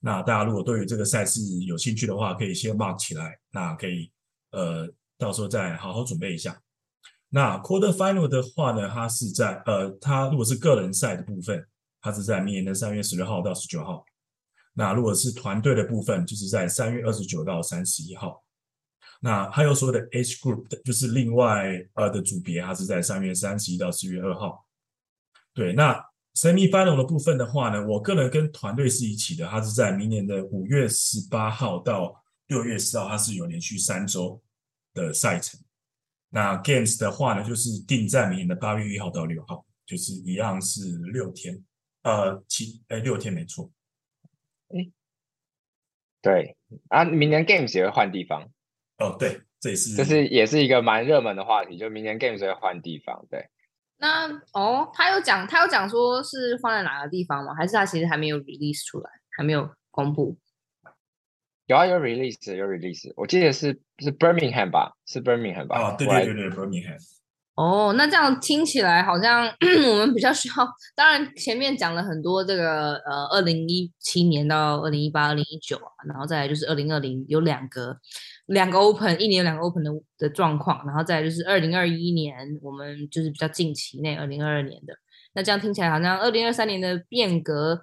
[0.02, 4.12] 那大家如果对于这个赛事有兴趣的话，可以先 mark 起来，那可以
[4.52, 4.86] 呃
[5.18, 6.62] 到时候再好好准备一下。
[7.30, 11.66] 那 Quarter Final 的话呢，它是在呃，它如果是个人赛的部分。
[12.08, 14.06] 它是在明年的三月十六号到十九号，
[14.72, 18.42] 那如果是团队的部分，就是在三月二十九到三十一号。
[19.20, 21.66] 那还有所谓的 H Group，就是另外
[21.96, 24.66] 呃的组别，它是在三月三十一到四月二号。
[25.54, 25.94] 对，那
[26.36, 34.42] Semi Final 的部分的话呢，我个人跟团队是一起的，它是在明年的五月十八号到六月四号，它是有连续三周
[34.94, 35.60] 的赛程。
[36.30, 41.64] 那 Games 的话呢，就是定在明年的八月一号到六号，就是一样是六天。
[42.04, 43.72] 呃，七哎六天没错，
[44.70, 44.92] 哎，
[46.22, 46.56] 对
[46.90, 48.50] 啊，明年 Games 也会换地方
[48.98, 53.50] 哦，对，这也是这是也是一个蛮热门的话题，就明年 Games 会换地方，对。
[53.98, 57.56] 那哦，他有讲他有讲说是换在哪个地方吗？
[57.56, 60.38] 还是他其实还没有 release 出来，还没有公布？
[61.66, 65.82] 有啊，有 release 有 release，我记得是是 Birmingham 吧，是 Birmingham 吧？
[65.82, 66.98] 啊，对对对对，Birmingham。
[67.58, 69.48] 哦，那这样听起来好像
[69.90, 70.56] 我们比较需要。
[70.96, 77.98] 当然前面讲了很多这个呃，二零一七年到二零一八、二零一九啊，然后再来就是二零二零有两个
[78.46, 84.94] 两个 Open，一年有两个 Open 的的状况，然后再来就是二零二一年我们就是比较近期内二零二二年的。
[85.34, 87.82] 那这样听起来好像二零二三年的变革，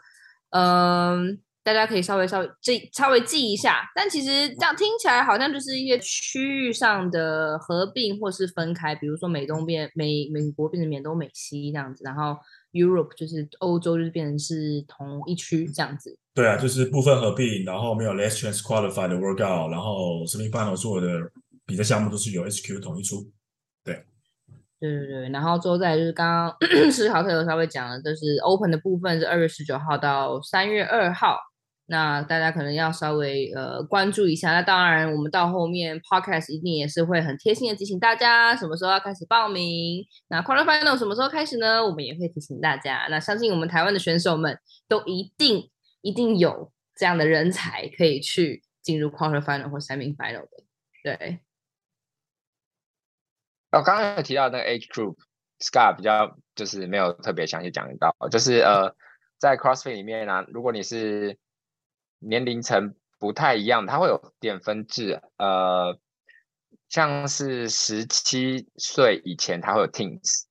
[0.50, 12.36] 嗯、大家可以稍微稍微记稍微记一下，但其实这样听起来好像就是一些区域上的合并或是分开，比如说美东变美美国变成美东美西这样子，然后
[12.72, 16.18] Europe 就是欧洲就是变成是同一区这样子。
[16.34, 21.30] 对啊，就是部分合并，然后没有 Last Chance Qualified 的 Workout，然后 Semi Final 所有的
[21.64, 23.30] 比赛项目都是由 HQ 统一出。
[23.82, 24.04] 对，
[24.78, 26.54] 对对对，然后之后再就是刚刚
[26.92, 31.38] 史考特有稍微讲了，就是 Open 的部分是二月十九号到三月二号。
[31.86, 34.52] 那大家可能要稍微呃关注一下。
[34.52, 40.06] 那当然，我们到后面 Podcast 一定也是会很贴心的提醒大家什么时候要开始报名。
[40.28, 41.84] 那 Quarter Final 什么时候开始呢？
[41.84, 43.06] 我们也会提醒大家。
[43.10, 45.70] 那相信我们台湾的选手们都一定
[46.00, 50.64] 一定有这样的人才可以去进入 Quarter Final 或 Semi Final 的。
[51.02, 51.40] 对。
[53.72, 58.94] 我、哦、刚刚有提到那个 Age Group，Scott 比较就是没有特别详细讲到，就是呃
[59.38, 61.36] 在 CrossFit 里面呢、如果你是
[62.18, 65.98] 年龄层不太一样，它会有点分制，呃，
[66.88, 70.44] 像是十七岁以前，它会有 Teens，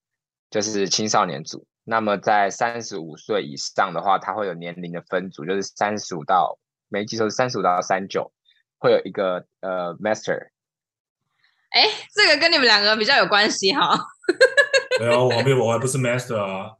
[0.50, 1.68] 就是青少年组。
[1.86, 8.32] 那么在三十五岁以上的话，它会有年龄的分组，就是三十五到没记错是三十五到三九，
[8.78, 10.50] 会有一个呃 Master。
[11.72, 11.82] 哎，
[12.14, 14.00] 这个跟你们两个比较有关系哈。
[15.00, 16.72] 没有，我还没，我还不是 Master 啊。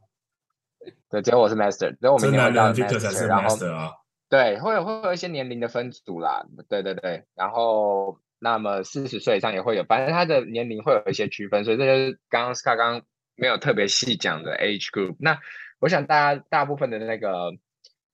[1.10, 3.92] 对，只有我是 Master，只有我们两个 Master 才是 Master 啊。
[4.34, 13.02] 对，会有会有一些年龄的分组啦，对对对，然后那么四十岁以上也会有，反正他的年龄会有一些区分，所以这就是刚刚他刚刚
[13.36, 15.14] 没有特别细讲的 age group。
[15.20, 15.38] 那
[15.78, 17.52] 我想大家大部分的那个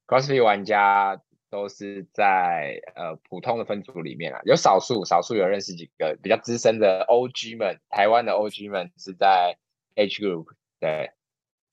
[0.07, 9.57] CrossFit 玩家都是在呃普通的分组里面啊，有少数少数有认识几个比较资深的 OG 们，台湾的 OG 们是在
[9.97, 10.49] age group。
[10.79, 11.13] 对，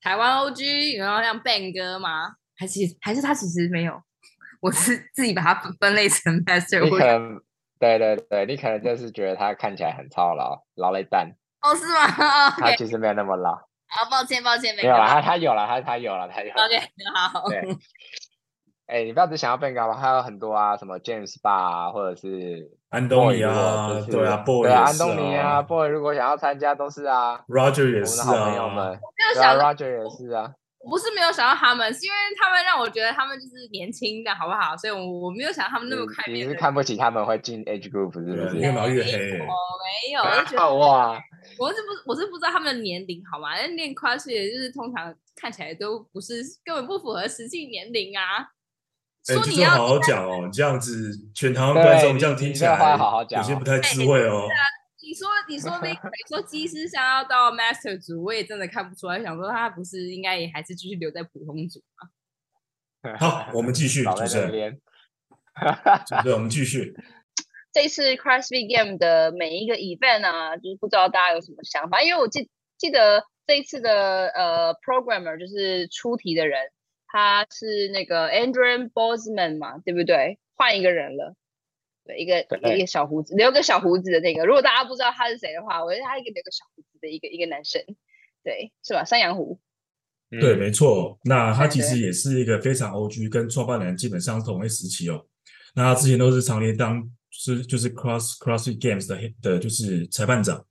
[0.00, 2.36] 台湾 OG 有要像 Ben 哥吗？
[2.56, 4.02] 还是还是他其实没有？
[4.60, 6.82] 我是自己把它分类成 master。
[6.84, 7.40] 你可能
[7.78, 11.30] 对对对，你可能就是觉得他看起来很操劳，劳累蛋。
[11.62, 12.50] 哦，是吗？
[12.58, 13.54] 他其实没有那么老。
[13.54, 16.50] 好，抱歉抱歉，没有了，他他有了，他他有了，他有。
[16.50, 16.78] OK，
[17.14, 17.48] 好。
[17.48, 17.62] 对。
[18.88, 28.98] 哎，你不要只想要 Ben 哥，还有很多啊，什么 James Bar 啊，或者是安东尼啊，对啊，Boy 对啊，安东尼啊，Boy 如果想要参加都是啊，Roger 也是啊，我们的好朋友们，
[29.34, 30.54] 对啊，Roger 也是啊。
[30.84, 34.76] 不是没有想到他们，是因为他们让我觉得他们就是年轻的，好不好？
[34.76, 36.24] 所以我我没有想到他们那么快。
[36.32, 38.56] 你是看不起他们会进 age group 是不是？
[38.56, 39.38] 越描越黑。
[39.40, 41.20] 我没有，我觉得 哇，
[41.58, 43.56] 我是不，我是不知道他们的年龄，好吗？
[43.56, 48.48] 那练 CrossFit 就是通常看起来都不是，根本不符合实际年龄啊。
[49.26, 54.48] 说你要好好讲哦，这样子全台湾观众这样听起来，好好讲有些不太智慧哦。
[55.08, 59.22] 你说，你说那个，你说机师想要到 Master 组，我也真的看不出来。
[59.22, 63.16] 想说他不是应该也还是继续留在普通组吗？
[63.18, 64.78] 好，我们继续 主持人。
[66.22, 66.94] 对，我们继续。
[67.72, 72.02] 这次 CrossFit Game 的每一个 event 啊，就是不知道大家有什么想法？
[72.02, 76.70] 因为我记记得这一次的呃 programmer 就是出题的人，
[77.06, 80.38] 他是那个 Andrew Bozeman 嘛，对不对？
[80.54, 81.34] 换一个人了。
[82.16, 82.40] 一个
[82.74, 87.82] 一个小胡子，留个小胡子的那个，如果大家不知道他是谁的话，我觉得他一个留个小胡子的一个一个男生，
[88.42, 89.04] 对，是吧？
[89.04, 89.60] 山羊胡，
[90.30, 91.18] 对，没错。
[91.24, 95.26] 那他其实也是一个非常 OG，跟创办人基本上同一时期哦。
[95.74, 100.64] 那他之前都是常年当是就是 Cross CrossFit Games 的的，就是裁判长。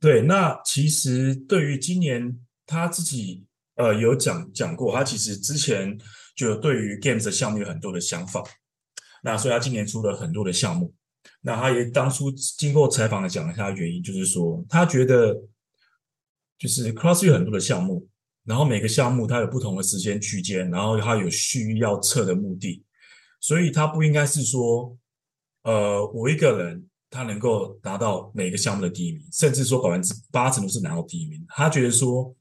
[0.00, 3.44] 对，那其实对于今年他自己
[3.76, 5.98] 呃有讲讲过，他其实之前
[6.34, 8.42] 就对于 Games 的项目有很多的想法。
[9.24, 10.92] 那所以他今年出了很多的项目，
[11.42, 15.32] 那他也当初经过采访讲了一下原因，就是说他觉得
[16.58, 18.04] 就是 cross 有很多的项目，
[18.44, 22.84] 然后每个项目它有不同的时间区间，然后它有需要测的目的，
[23.40, 24.98] 所以他不应该是说，
[25.62, 31.46] 呃，我一个人他能够拿到每个项目的第一名，甚至说百分之八成都是拿到第一名。
[31.48, 32.34] 他觉得说，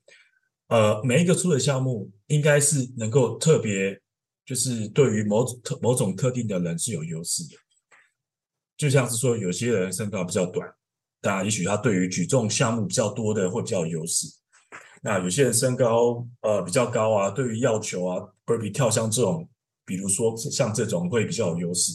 [0.70, 4.02] 呃，每一个出的项目应该是能够特别。
[4.46, 7.56] 就是对于某特某种特定的人是有优势的，
[8.76, 10.68] 就像是说有些人身高比较短，
[11.22, 14.28] 当然也许他对于举重项目比较多的会比较有优势。
[15.04, 19.50] 那有些人身高呃比较高啊，对于要球啊、burpee 跳箱这种，
[19.86, 21.92] 比如说像这种会比较有优势。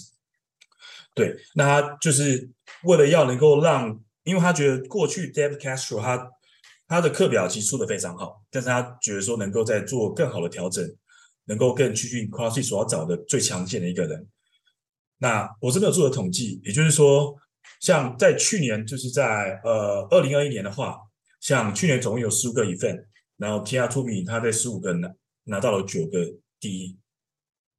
[1.15, 2.51] 对，那他就是
[2.85, 6.31] 为了要能够让，因为他觉得过去 David Castro 他
[6.89, 10.85] 他的课表其实出的非常好，但是他觉得说能够再做更好的调整。
[11.47, 14.29] 能够更趋近 CrossFit 所要找的最强健的一个人。
[15.19, 17.35] 那我这边有做的统计，也就是说，
[17.81, 20.99] 像在去年，就是在呃二零二一年的话，
[21.41, 23.07] 像去年总共有十五个 event，
[23.39, 25.11] 然后 Tia Toomey 他在十五个拿
[25.45, 26.19] 拿到了九个
[26.61, 26.99] 第一。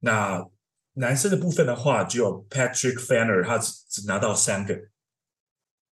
[0.00, 0.44] 那
[0.94, 4.76] 男生的部分的话，只有 Patrick Fanner 他只只拿到三个。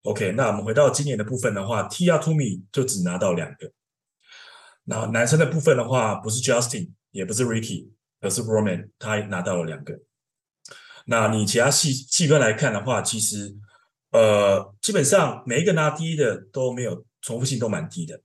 [0.02, 3.70] OK，那我们回到今年的部分的话，Tia Toomey 就只拿到两个。
[4.84, 6.90] 然后男生的部分的话，不是 Justin。
[7.14, 7.88] 也不是 Ricky，
[8.20, 9.98] 而是 Roman，他拿到了两个。
[11.06, 13.54] 那你其他细细分来看的话，其实
[14.10, 18.20] 呃，基本上每一个拿第一的都没有重复性都蛮低的。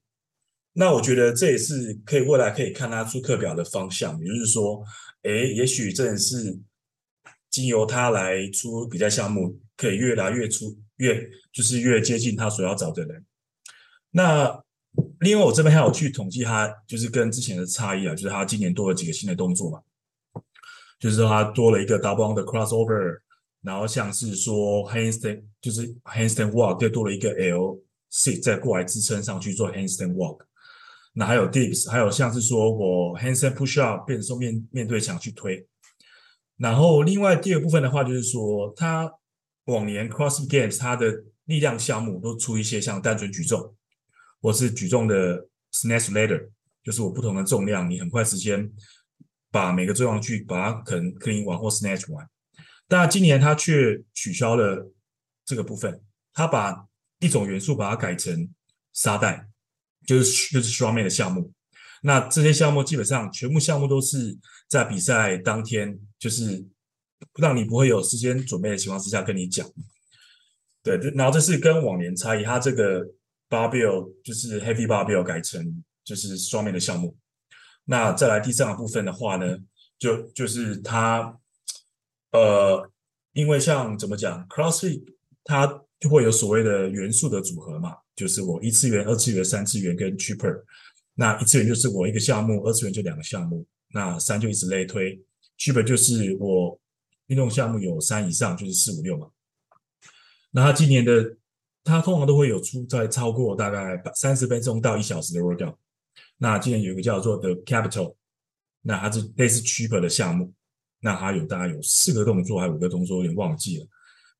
[0.74, 4.84] 那我觉得这也是可以未来可以看他出课表的方向，也就是说，
[5.22, 6.60] 哎，也许真的是
[7.52, 13.24] 经由他来出比赛项目，可以越来越出越就是越接近他所要找的人。
[14.12, 14.64] 那
[15.20, 19.82] 另外我这边还有去统计它，就是跟之前的差异啊，就是它今年多了几个新的动作嘛，
[21.00, 23.20] 就是说他多了一个 double on 的 crossover，
[23.62, 27.80] 然后像是说 handstand 就是 handstand walk 又多了一个 L
[28.12, 30.40] sit 再过来支撑上去做 handstand walk。
[31.14, 35.68] 那还有 dips，还有像是说我 handstand push up 变成说面面对墙去推，
[36.58, 39.12] 然后另外第二部分的话就是说，它
[39.66, 43.76] 往年 cross games 它的力量项目都出一些像单纯举重，
[44.42, 46.50] 或是举重的 snatch ladder，
[46.84, 48.72] 就是我不同的重量，你很快时间
[49.52, 52.28] 把每个重量去把它可能 clean 完或 snatch 完，
[52.88, 54.92] 但今年他却取消了
[55.46, 56.02] 这个部分，
[56.34, 56.86] 他把
[57.20, 58.50] 一种元素把它改成
[58.94, 59.46] 沙袋。
[60.08, 61.52] 就是就是 strongman 的项目，
[62.02, 64.36] 那这些项目基本上全部项目都是
[64.68, 66.66] 在比赛当天，就是
[67.36, 69.70] 让你不会有时间准备的情况之下跟你讲。
[70.82, 73.06] 对，然后这是跟往年差异，它这个
[73.50, 77.18] barbell 就是 heavy barbell 改成就是双面的项目。
[77.86, 79.58] 那再来第三个部分的话呢，
[79.98, 81.38] 就就是它
[82.32, 82.90] 呃，
[83.34, 85.04] 因为像怎么讲，CrossFit
[85.44, 87.96] 它就会有所谓的元素的组合嘛。
[88.16, 90.62] 就是我一次元、二次元、三次元跟 cheaper，
[91.16, 95.18] 那一次元就是我一个项目，二次元就两个项目，那三就一直类推
[95.58, 96.78] ，cheaper 就是我
[97.28, 99.30] 运动项目有三以上就是四五六嘛。
[100.52, 101.38] 那他今年的
[101.84, 105.76] 他通常都会有出在超过大概三十分钟到一小时的 workout。
[106.38, 108.16] 那今年有一个叫做 The Capital，
[108.82, 110.54] 那它是类似 cheaper 的项目，
[111.00, 113.88] 那它有大概有四个动作还有五个动作，有点忘记了。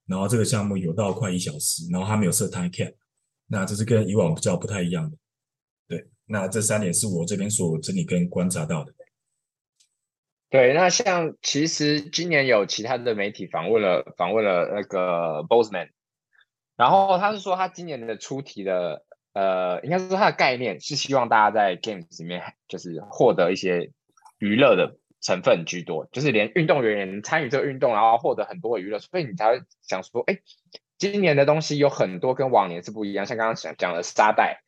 [0.06, 2.94] 然后这个项目有到快一小时，然后它没有设 time cap。
[3.48, 5.18] 那这是跟以往比较不太一样的，
[5.88, 6.08] 对。
[6.26, 8.94] 那这三点是我这边所整理跟观察到的。
[10.52, 15.90] 对，那像其实今年有其他的媒体访问了访问了那个 Boseman，
[16.80, 19.04] 然后他是说他今年的出题的
[19.34, 23.92] 呃，应该是说他的概念是希望大家在 Games 里面就是获得一些
[24.38, 30.40] 娱乐的成分居多，就是连运动员也能参与这个运动，然后获得很多的娱乐，所以你才会想说，哎。
[30.98, 34.60] 今年的东西有很多跟往年是不一样，像刚刚讲讲的沙袋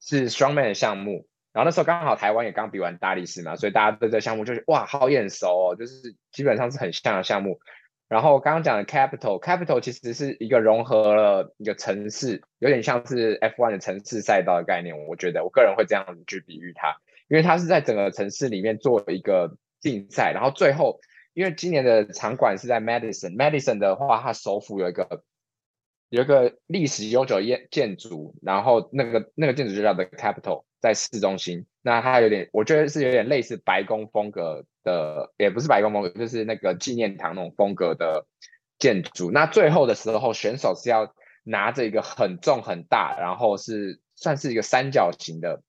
[0.00, 7.60] 是 Strongman 的项目，然后那时候刚好台湾也刚比完大力士嘛，所以大家对这项目就是哇好眼熟哦，就是基本上是很像的项目。
[8.14, 16.96] 然后刚刚讲的 Capital，Capital 其实是一个融合了一个城市，有点像是 F1 的城市赛道的概念，我觉得我个人会这样子去比喻它，
[17.26, 21.00] 因为它是在整个城市里面做一个竞赛，然后最后
[21.32, 25.24] 因为今年的场馆是在 Madison，Madison 的话它首府有一个。
[26.10, 31.66] 有一个历史悠久建建筑，然后那个那个建筑就叫 The Capital，在市中心。
[31.82, 38.26] 那它有点，我觉得是有点类似白宫风格的，也不是白宫风格，就是那个纪念堂那种风格的
[38.78, 39.32] 建筑。
[39.32, 41.12] 那最后的时候，选手是要
[41.42, 45.62] 拿着一个很重很大，然后是算是一个三角形的，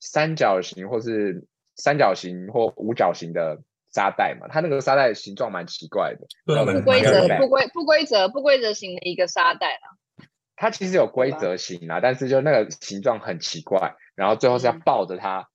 [0.00, 3.62] 三角形或是三角形或五角形的。
[3.94, 10.24] 沙袋嘛，它那个沙袋形状蛮奇怪的，不规则、不规、不规则、不规则型的一个沙袋啊。
[10.56, 15.50] 它其实有规则型啊，但是就那个形状很奇怪，然后最后是要抱着它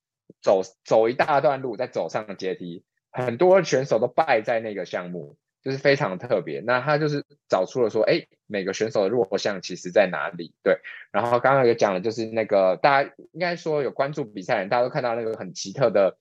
[0.48, 2.86] 走走一大段路，再走上阶梯。
[3.12, 6.62] 很多选手都败在那个项目，就是非常特别。
[6.62, 10.54] 那他就是找出了说，哎，每个选手的弱项其实在哪里？
[10.64, 10.80] 对。
[11.12, 16.18] 然后刚刚有讲的就是那个大家应该说有关注比赛人，大家都看到那个很奇特的。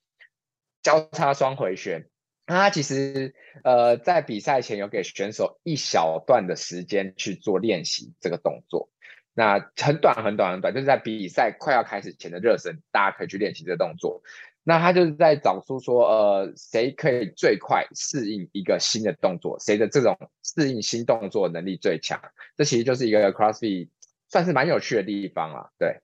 [0.82, 2.06] 交叉双回旋，
[2.46, 8.88] 他其实呃在比赛前有给选手一小段的时间去做练习这个动作，
[9.36, 14.22] 那很短很短很短，就是在比赛快要开始前的热身，大家可以去练习这个动作。
[14.64, 22.20] 那他就是在找出说，呃，谁可以最快适应一个新的动作，谁的这种适应新动作能力最强。
[22.56, 23.90] 这其实就是一个 CrossFit
[24.28, 26.00] 算是蛮有趣的地方啊，对。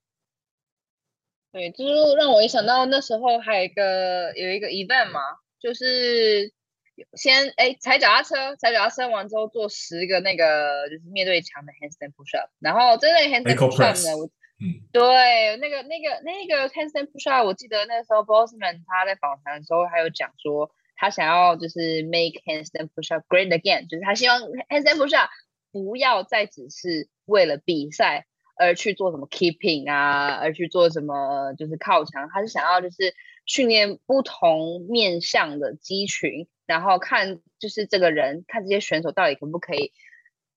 [1.52, 5.20] 对，就是让我一想到那时候还有一个有一个 event 嘛，
[5.58, 6.52] 就是
[7.14, 14.30] 先哎踩脚踏车，踩脚踏车完之后做十个那个就是面对墙的 handstand push up，然后真的 handstand push up 呢，我
[14.92, 25.30] 对那个那个那个 handstand push up，我记得那个时候 Boseman 他在访谈的时候还有讲说，他想要就是 make handstand push up great again，就是他希望 handstand push up
[25.70, 28.26] 不要再只是为了比赛。
[28.54, 33.14] 而去做什么 keeping 啊，而去做什么就是靠墙，他是想要就是
[33.46, 39.92] 训练不同面向的肌群，然后看就是这个人看这些选手到底可不可以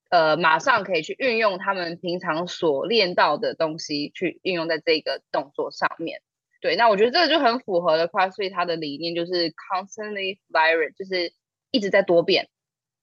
[0.09, 6.21] 呃马上可以去运用他们平常所练到的东西去运用在这个动作上面。
[6.61, 11.33] 对，那我觉得这个就很符合了 CrossFit 它的理念，就是 constantly varied，就是
[11.69, 12.49] 一直在多变，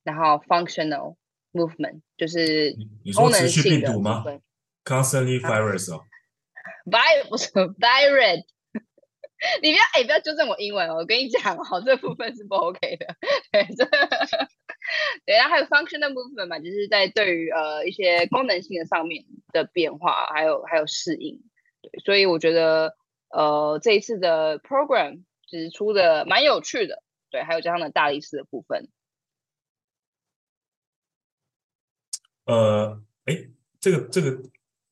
[0.03, 1.17] 然后 functional
[1.53, 2.75] movement 就是
[3.15, 4.41] 功能性的部分。
[4.85, 6.05] Constantly varied 哦
[6.87, 8.45] ，varied 不是 varied。
[9.61, 10.97] 你不要哎、不要纠正我英文哦！
[10.97, 13.07] 我跟你讲哦， 这部分是不 OK 的。
[13.51, 13.85] 对，这
[15.27, 21.43] 对，然后还有 functional movement 嘛，就是在对于呃一些功能性的上面的变化，还有还有适应。
[21.81, 22.95] 对，所以我觉得
[23.31, 27.03] 呃这一次的 program 其实出的蛮有趣的。
[27.31, 28.89] 对，还有加上的大力士的部分。
[32.45, 33.49] 呃，哎，
[33.81, 34.41] 这个这个，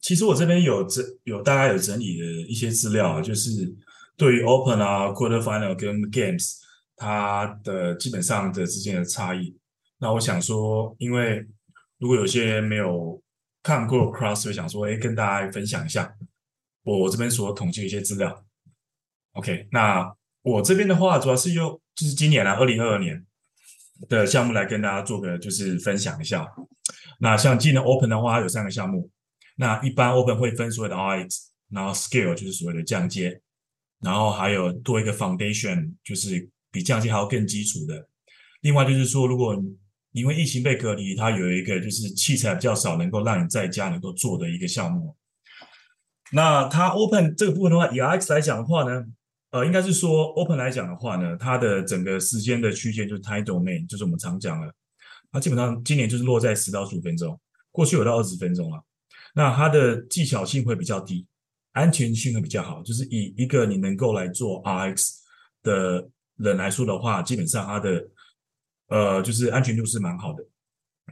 [0.00, 3.76] 其实我这边有整有大概有整理的一些资料啊，就是。
[4.20, 6.56] 对于 Open 啊，Quarter Final 跟 Games，
[6.94, 9.56] 它的基本上的之间的差异。
[9.96, 11.46] 那我想说，因为
[11.96, 13.22] 如果有些人没有
[13.62, 16.14] 看过 CrossFit，想说，哎，跟大家分享一下
[16.82, 18.44] 我这边所统计的一些资料。
[19.32, 23.24] OK，那我这边的话，主要是用就是今年啊，二零二二年
[24.06, 26.46] 的项目来跟大家做个就是分享一下。
[27.20, 29.10] 那像今年 Open 的话，它有三个项目。
[29.56, 33.40] 那一般 Open 会分所谓的 RX，然后 Scale 就是所谓的降阶。
[34.00, 38.08] 然后还有多一个 foundation，就是比降阶还要更基础的。
[38.62, 39.56] 另外就是说，如果
[40.12, 45.14] 因为疫情被隔离，它有一个就是器材比较少，能够让你在家能够做的一个项目。
[46.32, 49.04] 那它 open 这个部分的话，以 RX 来讲的话呢，
[49.50, 54.72] 呃，应该是说 open 来讲的话呢，它的整个时间的区间就是 time domain，就是我们常讲的，
[55.30, 57.38] 它基本上今年就是落在十到十五分钟，
[57.70, 58.82] 过去有到二十分钟了。
[59.34, 61.26] 那它的技巧性会比较低。
[61.72, 65.10] 安全性会比较好，就是以一个你能够来做 RX
[65.62, 68.08] 的人来说的话，基本上它的
[68.88, 70.44] 呃就是安全度是蛮好的，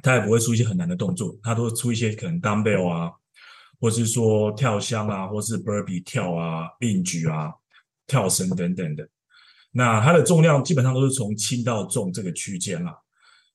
[0.02, 3.12] 它也不会出一些很难的动作，它都会出一些可能 dumbbell 啊，
[3.80, 7.52] 或是说跳箱啊，或是 burpee 跳啊、硬举啊、
[8.06, 9.08] 跳绳等等的。
[9.70, 12.98] 那它的重量基本上都是从轻到重这个区间啦，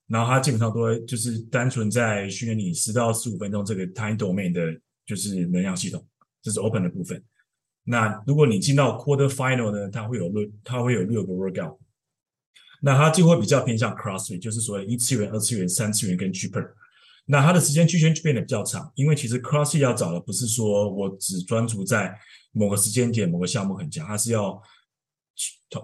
[0.07, 6.05] 然后它基本上都会就是单纯在训练你十到十五分钟这个 time domain 的，就是能量系统。
[6.43, 7.23] 这是 open 的部分。
[7.85, 11.77] 那如果你进到 quarter final 呢，它会有六，它会有六个 workout。
[12.85, 16.69] 那它就会比较偏向 CrossFit，就是所谓一次元、二次元、三次元跟 cheaper。
[17.25, 22.13] 那它的时间区间就变得比较长，因为其实 CrossFit 要找的不是说我只专注在
[22.51, 24.61] 某个时间点、某个项目很强，它是要，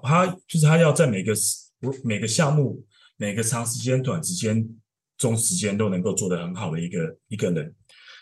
[0.04, 1.34] 它就是它要在每个
[2.04, 2.86] 每个项目、
[3.16, 4.70] 每个长时间、短时间、
[5.18, 7.74] 中时间都能够做得很好的一个一个人。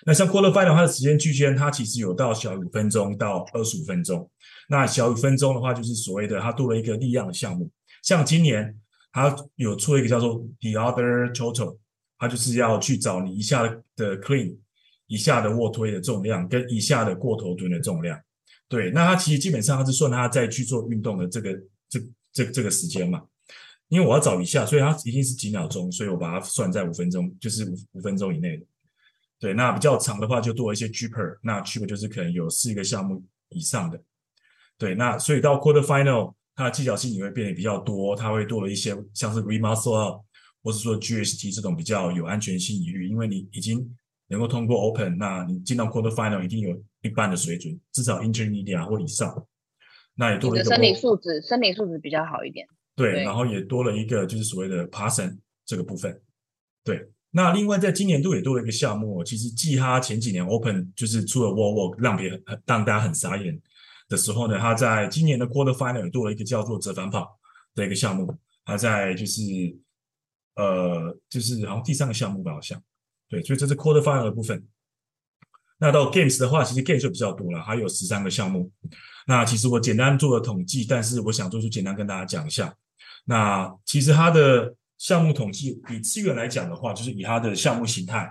[0.07, 4.31] 那像 Quarter Final 它的时间区间，它其实有到小于五分钟到二十五分钟。
[4.69, 7.69] 那小于五分钟的话，就是所谓的它多了一个力量的项目。
[8.03, 8.73] 像今年
[9.11, 11.77] 它有出了一个叫做 The Other Total，
[12.17, 13.63] 它就是要去找你一下
[13.97, 14.55] 的 Clean、
[15.07, 18.17] 一下的卧推的重量跟一下的过头蹲的重量。
[18.69, 21.51] 对，那它其实基本上它是算它在去做运动的这个
[21.89, 21.99] 这
[22.31, 23.21] 这这个时间嘛。
[23.89, 28.65] 因为我要找一下，所以它一定是几秒钟，所以我把它算在五分钟，就是五五分钟以内的。
[29.39, 34.01] 对，那比较长的话就多一些 cheaper，那 cheaper 就是可能有四个项目以上的。
[34.79, 40.23] 对，那所以到 quarter final，它的技巧性也会变得比较多，它会多了一些像是 remuscle up，
[40.63, 43.95] 或是说 GST 这种比较有安全性疑虑，因为你已经
[44.27, 49.47] 能够通过 open，那你进到 quarter final 一定有一半的水准，至少 intermediate 或以上。
[50.15, 52.67] 那也多了一个生理素质，生理素质比较好一点。
[52.95, 56.19] 对，对然后也多了一个就是所谓的爬绳这个部分。
[56.83, 57.07] 对。
[57.37, 59.23] 那另外，在今年度也多了一个项目。
[59.23, 63.61] 其实，继他前几年 Open 就是出了 Wall Walk 让别人很让大家很傻眼
[64.09, 67.37] 的时候呢，他在今年的 Quarter Final 也多了一个叫做折返跑
[67.75, 68.35] 的一个项目。
[68.65, 69.41] 他在就是
[70.55, 72.81] 呃，就是好像第三个项目吧，好像
[73.29, 74.65] 对，所以这是 Quarter Final 的部分。
[75.77, 78.71] 那到 Games 的话，其实 Games 就比较多了，还有十三个项目。
[79.27, 82.73] 那其实我简单做了统计，但是我想做出简单跟大家讲一下。
[83.25, 84.73] 那其实它的。
[84.97, 88.27] 项目统计以次元来讲的话，就是以它的项目形态，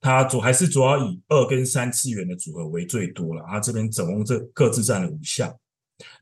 [0.00, 3.44] 它主还是主要以二跟三次元的组合为最多了。
[3.46, 5.54] 它这边总共这各自占了五项。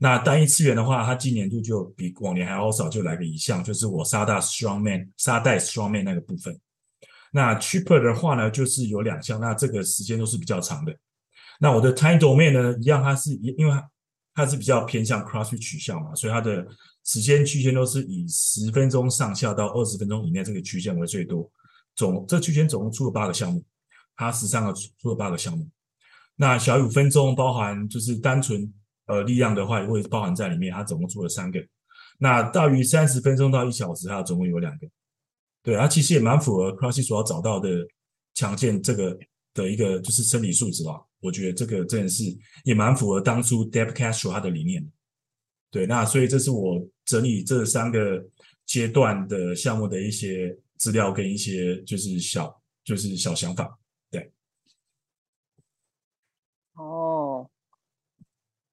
[0.00, 6.58] 那单一次元的话，它今年度就比往年还要少，就来个一项，就是我沙大 Strongman 沙袋 Strongman 那个部分。
[7.30, 10.92] 那 Cheaper 的话呢，就是有两项，那这个时间都是比较长的。
[11.60, 13.90] 那我的 Time Domain 呢，一样，它是因为它
[14.34, 16.66] 它是比较偏向 Cross 取向嘛，所以它的。
[17.06, 21.48] 时间区间都是以十分钟上下到二十分钟以内这个区间为最多，
[21.94, 23.64] 总这区间总共出了八个项目，
[24.16, 25.68] 它十三个出了八个项目。
[26.34, 28.70] 那小于五分钟包含就是单纯
[29.06, 31.64] 呃力量的话也会包含在里面，它总共出了三个。
[32.18, 34.86] 那大于三十分钟到一小时，它总共有两个。
[35.62, 37.70] 对，它其实也蛮符合 CrossFit 所要找到的
[38.34, 39.16] 强健这个
[39.54, 41.00] 的一个就是身体素质吧。
[41.20, 42.24] 我觉得这个真的是
[42.64, 44.84] 也蛮符合当初 Deb Castro 他的理念。
[45.70, 48.24] 对，那所以这是我整理这三个
[48.64, 53.78] 阶段的项目的一些资料跟一些就是小就是小想法。
[54.10, 54.32] 对，
[56.74, 57.50] 哦，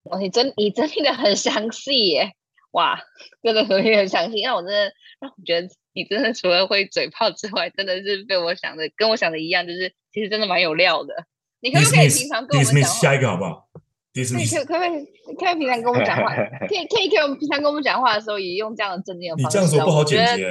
[0.03, 2.35] 哦，你真你整理的很详细耶，
[2.71, 2.99] 哇，
[3.41, 11.25] 真的很很详细，让我真的让我觉得你真的除了会嘴炮之外，真的是被我想的跟我想的一样，就是其实真的蛮有料的。
[11.59, 12.99] 你可不可以平常跟我们讲话？
[12.99, 13.67] 下一个好不好？
[14.13, 14.89] 可以可以可以
[15.35, 16.35] 可以平常跟我们讲话，
[16.67, 19.57] 可以可以可以我们平常跟我们讲话的时候也用这样的正经的方式。
[19.57, 20.43] 你这样说不好剪辑。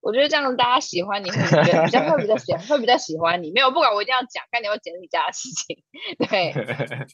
[0.00, 3.52] 我觉得这样大家喜欢你会觉得比较会比较喜会比较喜欢你。
[3.52, 5.84] 没有不管我一定要讲，看你要剪你家的事情。
[6.28, 6.50] 对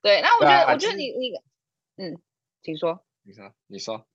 [0.00, 1.32] 对，那我觉得我觉得你你
[1.98, 2.16] 嗯，
[2.62, 3.04] 请说。
[3.24, 4.06] 你说你说。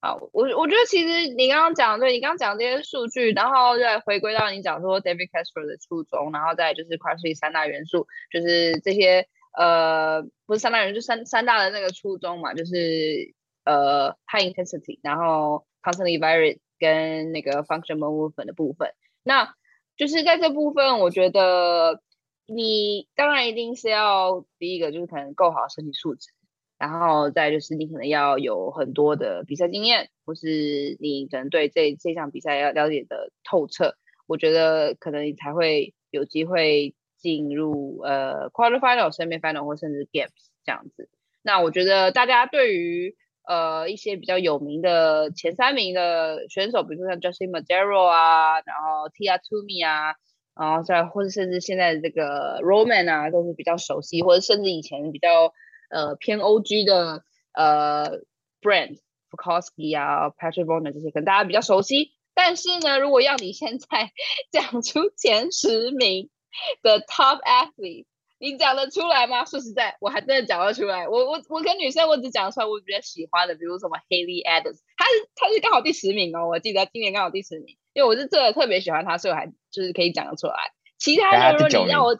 [0.00, 9.26] 好，我我觉得其实你刚刚讲，对你刚刚讲这些数据，然后再回归到你讲说 David Castro 的初衷，然后再就是 CrossFit 三大元素，就是这些
[9.56, 13.34] 呃不是三大人，就三三大的那个初衷嘛，就是
[13.64, 18.90] 呃 High Intensity，然后 Constantly Varied 跟那个 Functional Movement 的部分。
[19.22, 19.54] 那
[19.96, 22.02] 就是在这部分，我觉得
[22.46, 26.30] 你当然一定是要第一个就是可能够好身体素质。
[26.76, 33.94] 然后再就是你可能要有很多的比赛经验，或是你可能对这这场比赛要了解的透彻，
[34.26, 36.94] 我觉得可能你才会有机会
[37.24, 40.28] 进入呃 quarter final、semi final 或甚至 games
[40.64, 41.08] 这样子。
[41.42, 43.16] 那我觉得大家对于
[43.48, 50.14] 呃一些比较有名的前三名的选手，比如说像 Justin Madero 啊，然后 Tia Toomey 啊，
[50.54, 55.52] 然后再或者甚至现在的这个 Roman 啊，都是比较熟悉，或者甚至以前比较。
[55.90, 57.22] 呃，偏 OG 的
[57.52, 58.18] 呃
[58.60, 58.98] brand
[59.30, 62.10] Bukowski 啊，Patrick Vellner 这些可能大家比较熟悉。
[62.34, 64.10] 但是呢，如果要你现在
[64.50, 66.30] 讲出前十名
[66.82, 68.06] 的 top athlete，
[68.38, 69.44] 你讲得出来吗？
[69.44, 71.08] 说实在，我还真的讲得出来。
[71.08, 80.72] 我我我跟女生，我只讲出来我比较喜欢的，比如什么 Haley Adams，她是她是刚好第十名哦，我记得今年刚好第十名，因为我是真的特别喜欢她，所以我还就是可以讲得出来。
[80.98, 82.16] 其他的，如果你让我。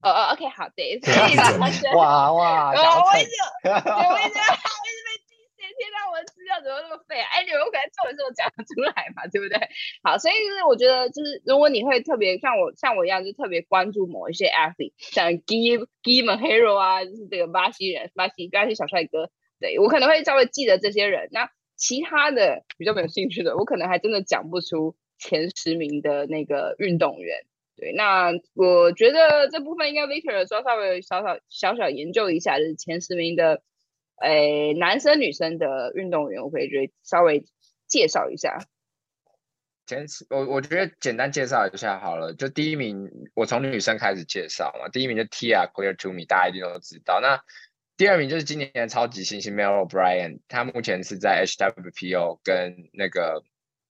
[0.00, 3.34] 哦哦，OK，好 对，所以他选哇哇，我一直，我一直，
[3.66, 4.38] 我一直
[5.78, 7.30] 天哪，我的资料怎么那么废啊？
[7.30, 9.56] 哎，你们可能做的时候讲得出来嘛，对不对？
[10.02, 21.28] 好，所以就是我觉得，就是如果你会特别像我像我一样，就特别关注某一些 athlete，像 Gim Guy Monjeiro 啊，就是这个巴西人，巴西巴西小帅哥，对，我可能会稍微记得这些人。
[21.30, 27.44] 那其他的比较没有兴趣的，我可能还真的讲不出前十名的那个运动员。
[27.76, 33.62] 对，那我觉得这部分应该 Victor 稍稍微小小小小研究一下，就是前十名的，
[34.20, 37.44] 诶，男生女生的运动员，我可以觉得稍微
[37.86, 38.58] 介绍一下。
[39.86, 42.34] 简，我我觉得简单介绍一下好了。
[42.34, 44.88] 就第一名，我从女生开始介绍嘛。
[44.88, 47.20] 第一名就 Tia Clear to me，大家一定都知道。
[47.20, 47.42] 那
[47.96, 53.42] 第二名就是今年的超级新星 Mel O'Brien，他目前是在 HWPO 跟那个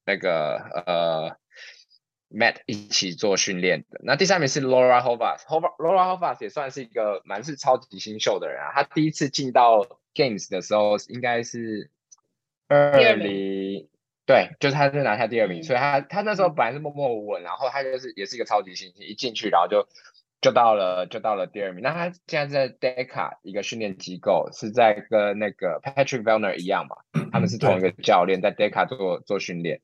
[0.04, 0.56] 那个
[0.86, 1.36] 呃。
[2.30, 4.02] Matt 一起做训练的。
[4.04, 8.70] 那第三名是 Laura Horvath，Laura Hovas 也算是一个蛮是超级新秀的人啊。
[8.74, 9.86] 他第一次进到
[10.18, 11.90] Games 的时候，应该是
[12.66, 13.88] 二零，
[14.26, 19.86] 对，就是他是拿下第二名，嗯、所以他他那时候本来是默默无闻，然后他就是也是一个超级新星，一进去然后就
[20.40, 21.82] 就到了就到了第二名。
[21.84, 26.96] 那他现在在 Deca 一个训练机构，是在跟那个 Patrick Vellner 一样嘛，
[27.30, 29.80] 他们是同一个教练，在 Deca 做做训练。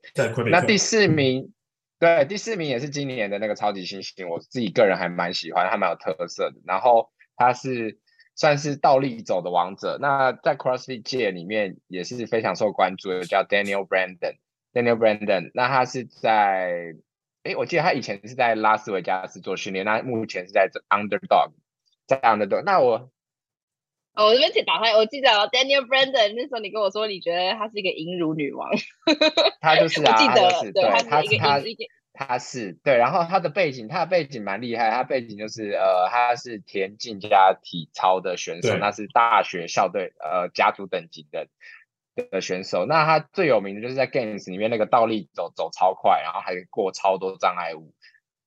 [0.51, 1.53] 那第四名。
[2.01, 6.57] 对，第四名也是今年的那个超级新星，我自己个人还蛮喜欢，还蛮有特色的。
[6.67, 7.99] 然后他是
[8.37, 14.37] 算是倒立走的王者，那在 CrossFit 界里面也是非常受关注的，叫 Daniel Brandon。
[14.73, 16.95] Daniel Brandon，那他是在，
[17.45, 21.53] 诶，我记得他以前是在拉斯维加斯做训练，那目前是在 Underdog，
[22.07, 22.65] 在 Underdog。
[22.65, 23.11] 那我，
[24.15, 28.69] 哦，我这边请打开，我记得 Daniel Brandon 那时候你跟我说，你觉得她是一个银乳女王，
[29.61, 31.61] 她就是啊， 我记得，是对，她是她。
[32.17, 34.89] 他是对，然后他的背景，他的背景蛮厉害。
[34.93, 41.49] 他背景就是呃，他是田径加体操的选手，那是大学校队呃家族等级的
[42.31, 42.87] 的选手。
[42.87, 47.93] 那他最有名的就是在 Games 里面那个倒立走走超快，然后还过超多障碍物。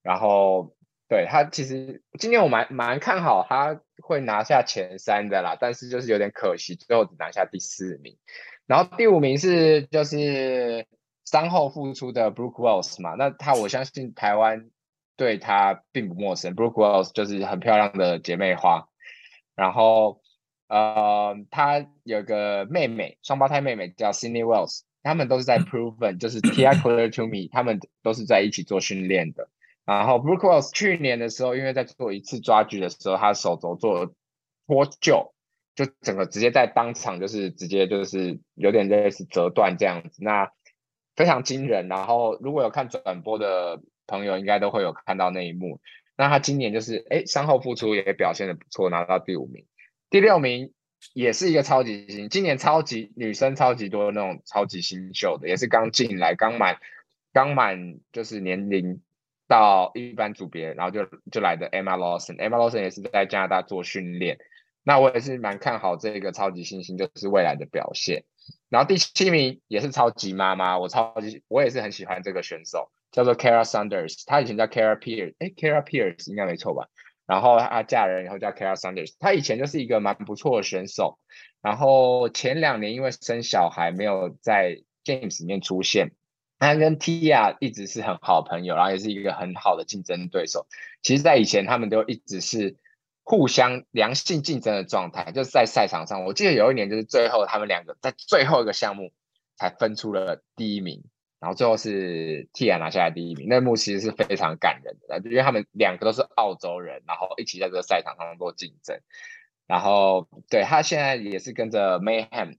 [0.02, 0.74] 然后
[1.10, 8.18] 对他其实今天我蛮蛮看好他会拿下前三的啦，但是就是有点可惜，最后只拿下第四名。
[8.66, 10.88] 然后第五名是就是。
[11.30, 14.70] 伤后复出的 Brooke Wells 嘛，那他我相信台湾
[15.18, 16.56] 对他并不陌生。
[16.56, 18.88] Brooke Wells 就是很漂亮的姐妹花，
[19.54, 20.22] 然后
[20.70, 29.50] 呃，他有个妹妹，双胞胎妹妹叫 Sydney Wells，他们都是在 Proven，就是 tiacular to me 他们都是在一起做训练的。
[29.84, 34.14] 然后 Brooke Wells 去年的时候，因为在做一次抓举的时候，他手肘做
[34.66, 35.32] 脱臼，
[35.76, 40.50] 就整个直接在当场就是直接就是有点类似折断这样子，那
[41.18, 41.90] 非常惊人。
[41.90, 45.82] 然后如果有看转播的朋友，应该都会有看到那一幕。
[46.16, 49.66] 那他今年就是哎伤后复出也表现的不错，拿到第五名，
[50.10, 50.72] 第六名
[51.14, 56.78] 也是一个超级新，今年超级女生超级多那种超级新秀的，也是刚进来刚满
[57.34, 59.02] 刚满就是年龄。
[59.50, 64.40] 到一般组别，然后就就来的 Emma Lawson，Emma Lawson 也是在加拿大做训练。
[64.84, 68.26] 那我也是蛮看好这个超级新星，就是未来的表现。
[68.70, 76.88] 然后第七名也是超级妈妈，我超级我也是很喜欢这个选手，叫做 Kara Saunders，她以前叫 Kara Pierce，哎，Kara Pierce 应该没错吧？
[77.26, 81.20] 然后她嫁人以后叫 Kara Saunders，她以前就是一个蛮不错的选手。
[81.62, 86.12] 然后前两年因为生小孩没有在 Games 里面出现。
[86.60, 90.66] 她跟 Tia 一直是很好朋友，然后也是一个很好的竞争对手。
[91.04, 92.78] 其实，在以前他们都一直是
[93.30, 96.24] 互相良性竞争的状态，就是在赛场上。
[96.24, 99.12] 我记得有一年，就是最后他们两个在最后一个项目
[99.58, 101.04] 才分出了第一名，
[101.42, 103.50] 然后最后是 Tia 拿下来第一名。
[103.50, 108.98] 那幕其实是非常感人的，因为他们两个都是澳洲人，然后一起在这个赛场上做竞争。
[109.68, 112.56] 然后，对，他现在也是跟着 Mayhem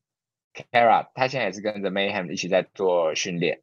[0.53, 3.63] Kara，他现在也是跟着 Mayhem 一起在做训练。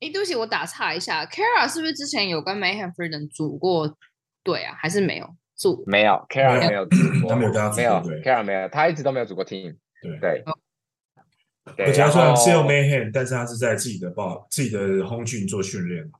[0.00, 3.96] 哎，对不起，我打岔一下，Kara 是不是之前有跟 Mayhem Freedom 组过
[4.44, 4.74] 队啊？
[4.78, 5.84] 还是没有组？
[5.86, 9.76] 没有，Kara 没有组过，他没有跟他组过没有，Kara 没有，他一直都没有组过 team。
[10.02, 10.42] 对对。
[11.86, 16.10] 而且他虽然是用 Mayhem，但是他是在自己的报、自己的 home gym 做训练。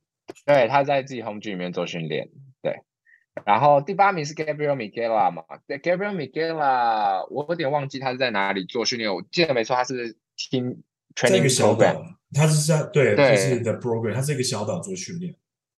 [0.46, 2.28] 对，他在自己 home gym 里面做训练。
[2.62, 2.76] 对。
[3.44, 5.42] 然后第八名是 Gabriel Migela 嘛？
[5.66, 9.12] 对，Gabriel Migela，我有点忘记他是在哪里做训练。
[9.12, 10.76] 我记得没错，他是 team
[11.16, 12.14] training program。
[12.32, 15.34] 他是在对，对，就是 the program，他是一个小岛做训练。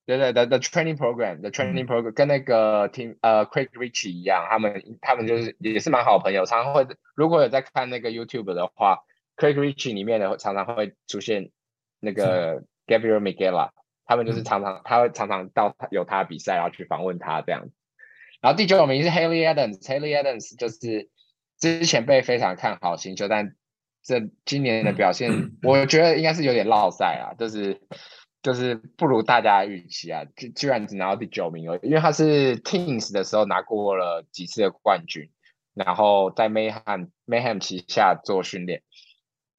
[0.05, 9.05] 对对对，the training program，the training program，嗯、跟那个 team 呃 Craig Ritchie 一样，他们他们就是也是蛮好朋友，常常会如果有在看那个 YouTube 的话
[9.37, 11.51] ，Craig Ritchie 里面的常常会出现
[12.01, 13.71] 那个 Gabriel Migela，
[14.05, 17.69] 他们就是常常、嗯、他会常常到有他比赛，然后去访问他这样。
[18.41, 21.11] 然后第九名是 Haley Adams，Haley Adams 就是
[21.61, 23.55] 之前被非常看好新秀，但
[24.03, 27.81] 这今年的表现，我觉得应该是有点落赛啊，就是
[28.43, 35.31] 就是不如大家预期啊，居居然只拿到第九名而已，因为他是 Teens 的时候拿过了几次的冠军，
[35.75, 38.83] 然后在 Mayhem Mayhem 旗下做训练，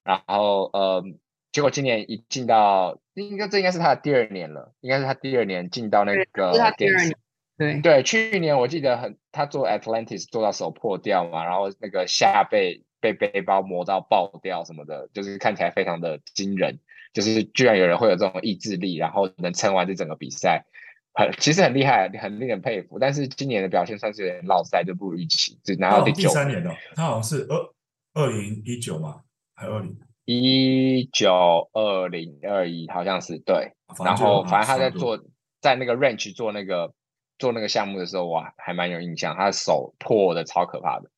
[0.03, 1.03] 然后呃，
[1.51, 7.13] 结果今年一进到，应该这应该是他的第二年了，应该是他第二年进到那个 Games，
[7.57, 12.83] 对对，去年我记得很，他做 Atlantis 做到手破掉嘛，然后那个下背。
[13.03, 16.79] 被背包磨到爆掉什么的，就是看起来非常的惊人，
[17.13, 20.65] 就是居然有人会有这种意志力，然后能撑完这整个比赛，
[21.13, 22.97] 很其实很厉害，很令人佩服。
[22.99, 26.27] 但是今年的表现算是有点落赛，就不如预期，只拿到第九。
[26.27, 27.73] 第三年了，他好像是二
[28.15, 29.21] 二零一九嘛，
[29.55, 29.95] 还二零
[30.25, 33.73] 一九二零二一，好像是对。
[34.03, 35.23] 然后反正他在做
[35.61, 36.93] 在那个 range 做那个
[37.37, 41.11] 做那个项目的时候，哇，还蛮有印象，他的手破的超可怕的。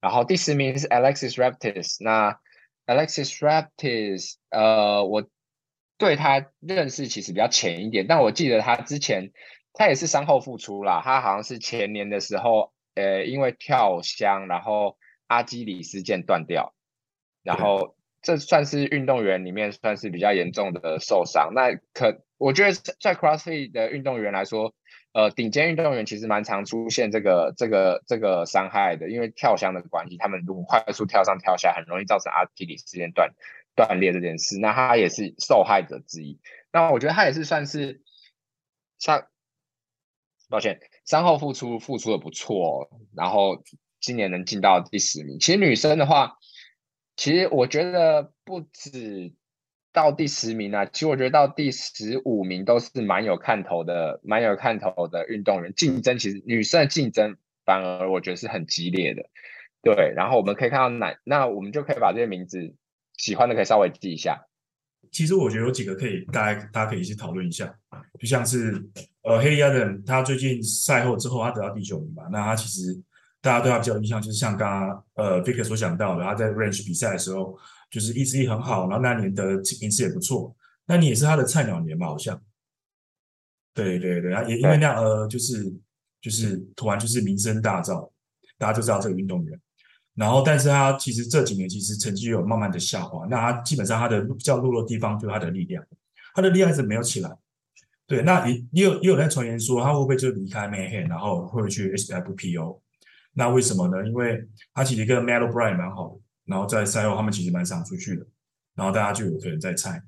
[0.00, 2.38] 然后第十名是 Alexis Rapites，那
[2.86, 5.24] Alexis Rapites，呃，我
[6.02, 9.30] 对他认识其实比较浅一点，但我记得他之前
[9.72, 14.96] 他也是伤后复出啦，他好像是前年的时候，呃，因为跳箱，然后
[15.28, 16.74] 阿基里斯腱断掉，
[17.44, 21.52] 然后这算是运动员里面算是比较严重的受伤。
[21.54, 24.74] 那可我觉得在 CrossFit 的运动员来说，
[25.12, 33.32] 呃，顶尖运动员其实蛮常出现这个这个这个伤害的，因为跳箱的关系，他们如果快速跳上跳下，很容易造成阿基里斯腱断
[33.74, 34.58] 断裂这件事。
[34.58, 36.38] 那他也是受害者之一。
[36.72, 38.02] 那我觉得他也是算是
[38.98, 39.26] 伤，
[40.48, 43.62] 抱歉，伤后复出复出的不错，然后
[44.00, 45.38] 今年能进到第十名。
[45.38, 46.38] 其实女生的话，
[47.16, 49.34] 其实我觉得不止。
[49.94, 55.74] 到第十名呢、啊，其实我觉得到第十五名都是蛮有看头的，蛮有看头的运动员。
[55.74, 59.28] 竞争其实女生的竞争反而我觉得是很激烈的，
[59.82, 60.14] 对。
[60.16, 62.74] 然后我们可以看到男，那我们就可以把这些名字
[63.16, 64.38] 喜欢的可以稍微记一下。
[65.10, 67.74] 其实我觉得有几个可以大家大家可以一起讨论一下，
[68.18, 68.72] 就像是
[69.22, 72.98] 呃，Haley Adams 他最近赛后之后他得到第九名吧，那他其实
[73.40, 77.58] 大家对他比较有印象，就是像刚刚呃 Vicker 所讲到的，他在 Range 比赛的时候。
[77.92, 79.44] 就是意志力很好，然后那年的
[79.82, 80.56] 名次也不错。
[80.86, 82.06] 那你也是他的菜鸟年嘛？
[82.06, 82.42] 好像。
[83.74, 85.70] 对对对，也因为那样呃，就是
[86.18, 88.10] 就是突然就是名声大噪，
[88.56, 89.60] 大家就知道这个运动员。
[90.14, 93.26] 然后，但是他其实这几年其实成绩有慢慢的下滑。
[93.30, 95.82] 那他基本上他的比较弱的地方就是他的力量，
[96.34, 97.30] 他的力量一直没有起来。
[98.06, 102.80] 对，那也也有也有在传言说他会不会就离开 Mayhem，然后会去 HWPO？
[103.32, 104.06] 那为什么呢？
[104.06, 108.26] 因为他其实跟 Matt O'Brien 蛮好的，然后在赛后他们其实蛮常出去的，
[108.74, 110.02] 然后大家就有可能在猜。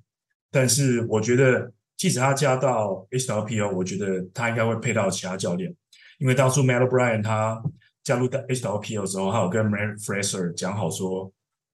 [0.50, 5.74] 但是我觉得，即使他加到 HWPO，我觉得他应该会配到其他教练，
[6.18, 7.62] 因为当初 Matt O'Brien 他
[8.04, 11.32] 加入到 HWPO 的时候，他有跟 Matt Fraser 讲好说，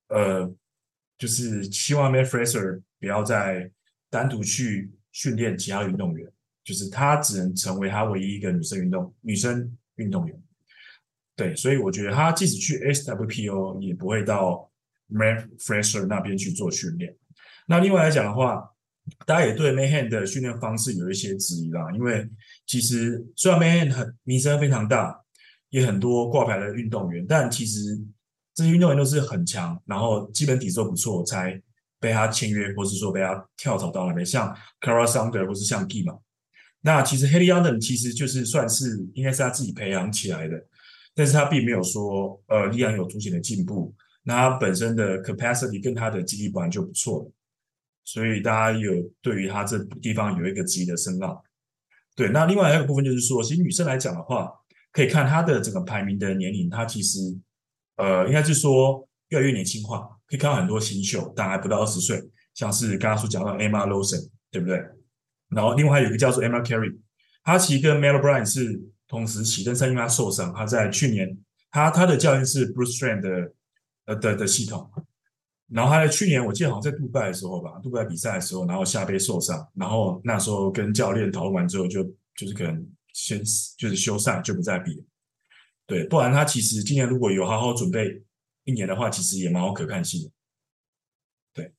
[0.08, 0.50] 呃，
[1.18, 3.70] 就是希望 Matt Fraser 不要再
[4.08, 6.30] 单独去训练其他运动员，
[6.64, 10.42] 就是他只能成为他唯一一个女生运动女生运动员。
[11.36, 14.70] 对，所以我觉得他即使去 SWPO 也不会到
[15.10, 17.16] Matt Fraser 那边去做训练。
[17.66, 18.70] 那另外来讲的话，
[19.26, 21.90] 大家也对 Mayhem 的训练方式有一些质疑啦。
[21.94, 22.28] 因为
[22.66, 25.18] 其实虽然 Mayhem 很名声非常大，
[25.70, 27.98] 也很多挂牌的运动员，但其实
[28.54, 31.60] 这些运动员都是很强，然后基本底子都不错，才
[31.98, 36.18] 被他签约，或是说被他跳槽到那边，像 Kara Sounder 或是像 Kima。
[36.82, 40.66] 那其实 Haley Young 其实就是算是应该是他自己培养起来的。
[41.12, 43.92] 但是他并没有说，呃，力量有凸显的进步。
[44.22, 47.30] 那他本身的 capacity 跟他的肌力本来就不错，
[48.04, 51.38] 所以大家有对于他这地方有一个质疑的声浪。
[52.14, 54.50] 对，那另外还有部分就是说，其实女生来讲的话，
[54.92, 57.18] 可以看她的整个排名的年龄，她其实，
[57.96, 62.22] 呃，应该是说越来越年轻化，可以看到很多新秀，大概不到二十岁，
[62.54, 64.82] 像是刚刚所讲到 Emma Lawson，对不对？
[65.48, 66.98] 然后另外还有一个叫做 Emma Carey，
[67.42, 68.80] 他其实跟 Mel Bryan 是。
[69.10, 71.36] 同时起，但是因为他受伤，他在去年，
[71.72, 73.52] 他他的教练是 Bruce Strand 的
[74.06, 74.88] 呃的的系统，
[75.66, 83.42] 然后他在去年我记得好像在杜拜的时候吧，杜拜比赛的时候，然后下背受伤，然后那时候跟教练讨论完之后就，就就是可能先
[83.78, 85.04] 就是休赛就不再比，
[85.86, 88.22] 对，不然他其实今年如果有好好准备
[88.64, 90.30] 一年的话，其实也蛮有可看性的，
[91.54, 91.72] 对，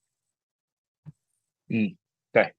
[1.70, 1.96] 嗯。
[2.34, 2.56] 对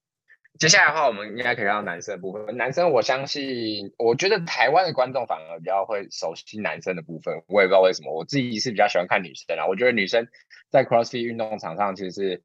[0.59, 2.59] 接下来的话，我们应该可以看到男生的部分。
[2.59, 7.43] 男生，我相信，我觉得台湾的观众反而比较会熟悉男生的部分。
[7.49, 9.67] 我也不知道为什么，我自己是比较喜欢看女生啊。
[9.67, 10.29] 我觉得女生
[10.71, 12.43] 在 CrossFit 运动场上其实是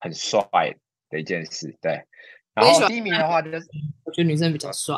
[0.00, 0.40] 很帅
[1.10, 1.76] 的一件事。
[1.82, 2.06] 对，
[2.54, 3.68] 然后第一名的话就是，
[4.04, 4.96] 我觉得女生比较帅。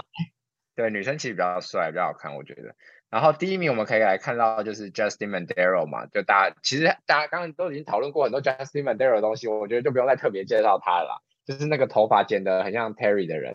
[0.75, 2.75] 对，女生其实比较帅，比较好看，我觉得。
[3.11, 11.21] 然后第一名我们可以来看到就是 Justin Mandero 嘛，就大家其实大家刚刚都已经讨论过很多 Justin Mandero 的东西，我觉得就不用再特别介绍他了啦。
[11.47, 13.55] 就是那个头发剪得很像 Terry 的人，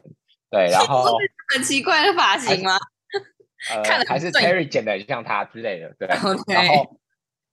[0.50, 1.18] 对，然后
[1.54, 2.78] 很奇怪的发型吗？
[3.74, 6.08] 呃，还是 Terry 剪得很像他之类的，对。
[6.08, 6.98] 然后，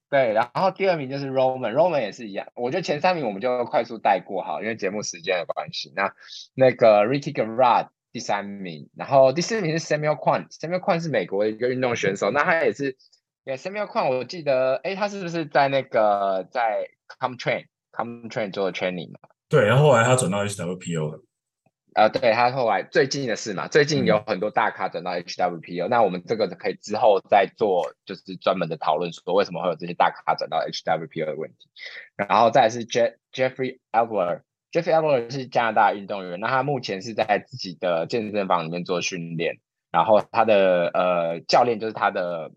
[0.09, 2.47] 对，然后第二名就是 Roman，Roman 也是一样。
[2.55, 5.93] 我觉得前三名我们就快速带过哈，因为节目时间的关系。
[5.97, 6.13] 那
[6.55, 12.97] 那个 Ricky Garard 第三名，然后第四名是 Samuel Kwan，Samuel Kwan 是美国的一个运动选手，那他也是
[13.45, 16.89] ，Samuel Kwan 我记得，哎，他是不是在那个在
[17.21, 19.19] Come Train Come Train 做 training 嘛？
[19.51, 21.23] 对，然后后来他转到 HWPO 了。
[21.95, 25.91] 呃，对，他后来最近的事嘛，最近有很多大咖转到 HWPO，嗯。
[25.91, 31.69] 那我们这个可以之后再做，就是专门的讨论，说为什么会有这些大咖转到 HWPO 的问题。
[32.17, 33.81] 然后再来是 Jeff Jeffrey
[34.83, 35.31] J.F.
[35.31, 39.59] 是加拿大运动员，那他目前是在自己的健身房里面做训练，
[39.91, 42.53] 然后他的呃教练就是他的。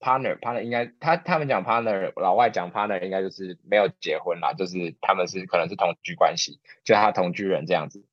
[0.00, 8.04] partner partner 应该他他们讲 partner，老外讲 partner 应该就是没有结婚啦，就是他们是可能是同居关系，就他同居人这样子，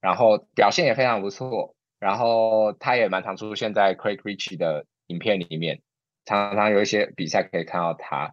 [0.00, 5.80] 然后表现也非常不错，然后他也蛮常出现在 Craig Richey 的影片里面，
[6.24, 8.32] 常常有一些比赛可以看到他。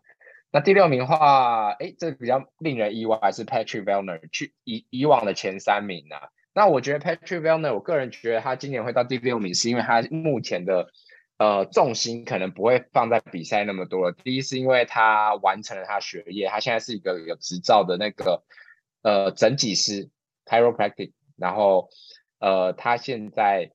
[0.52, 6.30] 那第六名的话，哎，这比较令人意外，是 Patrick v e l n e r 去以以往的前三名啊。
[6.54, 10.88] 那我觉得 Patrick Vellner，我个人觉得他今年会到第六名，是因为他目前的。
[11.40, 14.12] 呃，重心可能不会放在比赛那么多了。
[14.12, 18.44] 第一是因为他完成了他学业，他现在是一个有执照的那个
[19.04, 20.10] 呃整脊师
[20.46, 21.90] chiropractic，然后
[22.40, 23.72] 呃他现在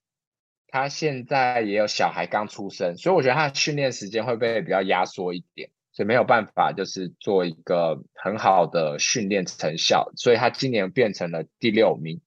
[0.66, 12.20] 他现在也有小孩刚出生，所以我觉得他的训练时间会被比较压缩一点，所以没有办法就是做一个很好的训练成效，所以他今年变成了第六名。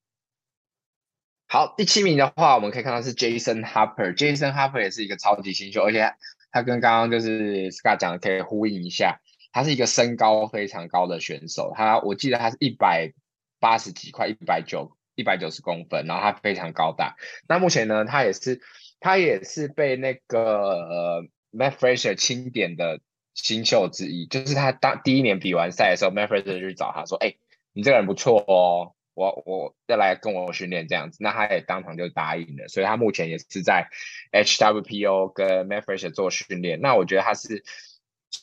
[1.47, 4.15] 好，第七名的话，我们可以看到是 Jason Harper。
[4.17, 6.13] Jason Harper 也是一个超级新秀，而且
[6.51, 9.19] 他跟刚刚就是 Scott 讲的可以呼应一下，
[9.51, 11.71] 他是一个身高非常高的选手。
[11.75, 13.13] 他我记得他是一百
[13.59, 17.15] 八十几，块一百九，一百九十公分，然后他非常高大。
[17.47, 18.59] 那目前呢，他也是
[18.99, 23.01] 他也是被那个呃 Matt Fraser 钦点的
[23.35, 24.25] 新秀之一。
[24.25, 27.35] 就是他当第一年比完赛的时候 m a f f e r s 就去找他说：“哎，
[27.73, 33.87] 你这个人不错哦。”我我要来跟我训练这样子，那他也当场就答应了，所以他目前也是在
[34.33, 36.81] HWPO 跟 m a f f e r s 做训练。
[36.81, 37.63] 那我觉得他是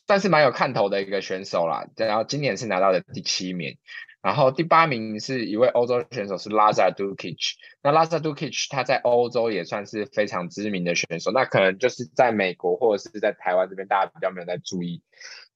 [0.07, 1.89] 算是蛮有看头的一个选手啦。
[1.95, 3.77] 然后今年是拿到的第七名，
[4.23, 7.55] 然后第八名是一位欧洲选手是 Lazar Dukic。
[7.83, 15.03] 那 Lazar Dukic 他在欧洲也算是非常知名的选手，那可能就是在美国或者是在台湾这边大家比较没有在注意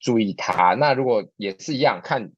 [0.00, 0.74] 注意他。
[0.74, 2.32] 那如果也是一样看。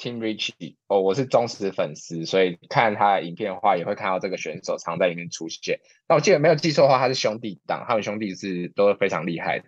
[0.00, 5.80] Team Richie 哦，我是忠实粉丝，所以看他的影片的话，也会看到这个选手常在里面出现。
[6.08, 9.64] 那我记得没有记错的话，他是兄弟档，他们兄弟是都是非常厉害的。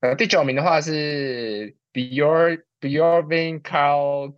[0.00, 4.34] 呃，第九名的话是 Bjor Bjorgvin Karl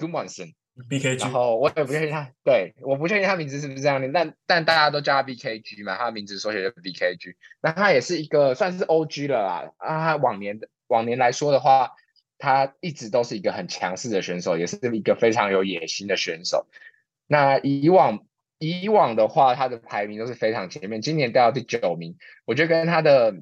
[0.89, 1.21] BKG，。
[1.21, 7.35] 然后我也不确定他，对，我不确定他名字是不是这样念，但但大家都叫他 BKG 嘛，他的名字缩写就是 BKG。
[7.61, 11.93] 那他也是一个算是 OG 了啦，啊，他往年的往年来说的话。
[12.39, 16.67] 他一直都是一个很强势的选手，也是一个非常有野心的选手。
[17.27, 18.27] 那以往
[18.59, 23.37] 以往的话，他的排名都是非常前面，今年掉到第九名，我觉得跟他的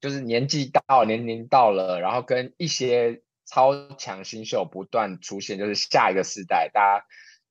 [0.00, 3.20] 就是年纪到年龄到了，然后跟一些
[3.50, 7.04] 超强新秀不断出现，就是下一个世代，大家。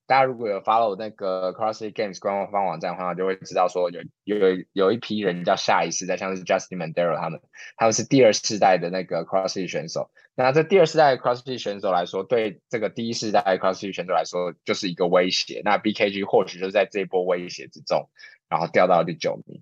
[0.08, 4.38] 大家如果有 follow 那个 CrossFit Games 官方网站的话，就会知道说有有
[4.74, 7.40] 有一批人叫下一世代，像是 Justin Mandero 他们，
[7.78, 10.10] 他们是第二世代的那个 CrossFit 选手。
[10.34, 15.62] 那这第二世代 CrossFit 选手来说，对这个第一世代 CrossFit 选手来说就是一个威胁。
[15.64, 18.10] 那 BKG 或许就是在这一波威胁之中，
[18.50, 19.62] 然后掉到第九名。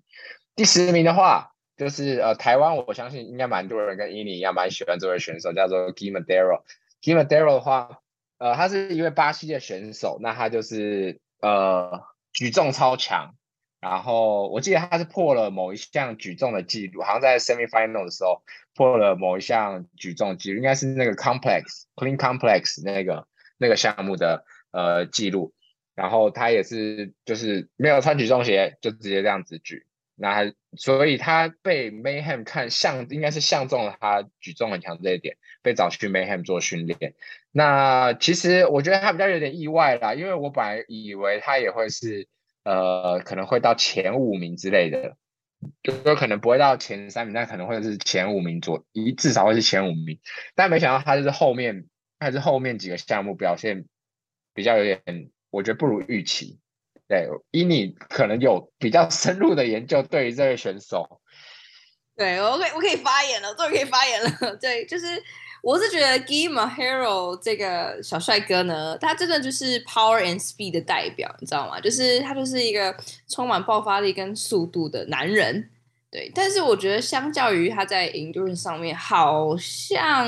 [0.56, 6.63] 第十名的话，就是呃台湾，我相信应该蛮多人跟伊尼一样蛮喜欢这位选手，叫做 Gimadero。
[7.01, 8.01] Gimadero 的话。
[8.39, 13.34] 呃，他是一位巴西的选手，那他就是呃举重超强，
[13.80, 18.43] 然后我记得他是破了某一项举重的记录，好像在 semifinal 的时候
[18.75, 25.51] 破了某一项举重记录，应该是那个 complex clean complex 那个那个项目的呃记录，
[25.95, 29.88] 然后他也是就是没有穿举重鞋就直接这样子举。
[30.13, 37.15] 那还所以他被 Mayhem 看相，应该是相中了他举重很强这一点，被找去 Mayhem 做训练。
[37.51, 42.28] 那其实我觉得他比较有点意外啦，因为我本来以为他也会是
[42.63, 45.17] 呃可能会到前五名之类的，
[45.82, 50.19] 就说可能不会到前三名，但可能会是前五名左一，至少会是前五名。
[50.55, 51.86] 但没想到他就是后面
[52.19, 53.86] 还是后面几个项目表现
[54.53, 55.01] 比较有点，
[55.49, 56.59] 我觉得不如预期。
[57.08, 61.22] 对，以你可能有比较深入的研究，对于这位选手，
[62.18, 64.55] 对，我可以我可以发言了，终于可以发言了。
[64.60, 65.05] 对，就是
[65.64, 71.80] 我是觉得 Gimahero 这个小帅哥呢，他真的就是 power and speed 的代表，你知道吗？
[71.80, 72.93] 就是他就是一个
[73.30, 75.70] 充满爆发力跟速度的男人。
[76.12, 80.28] 对，但是我觉得相较于他在 endurance 上面，好像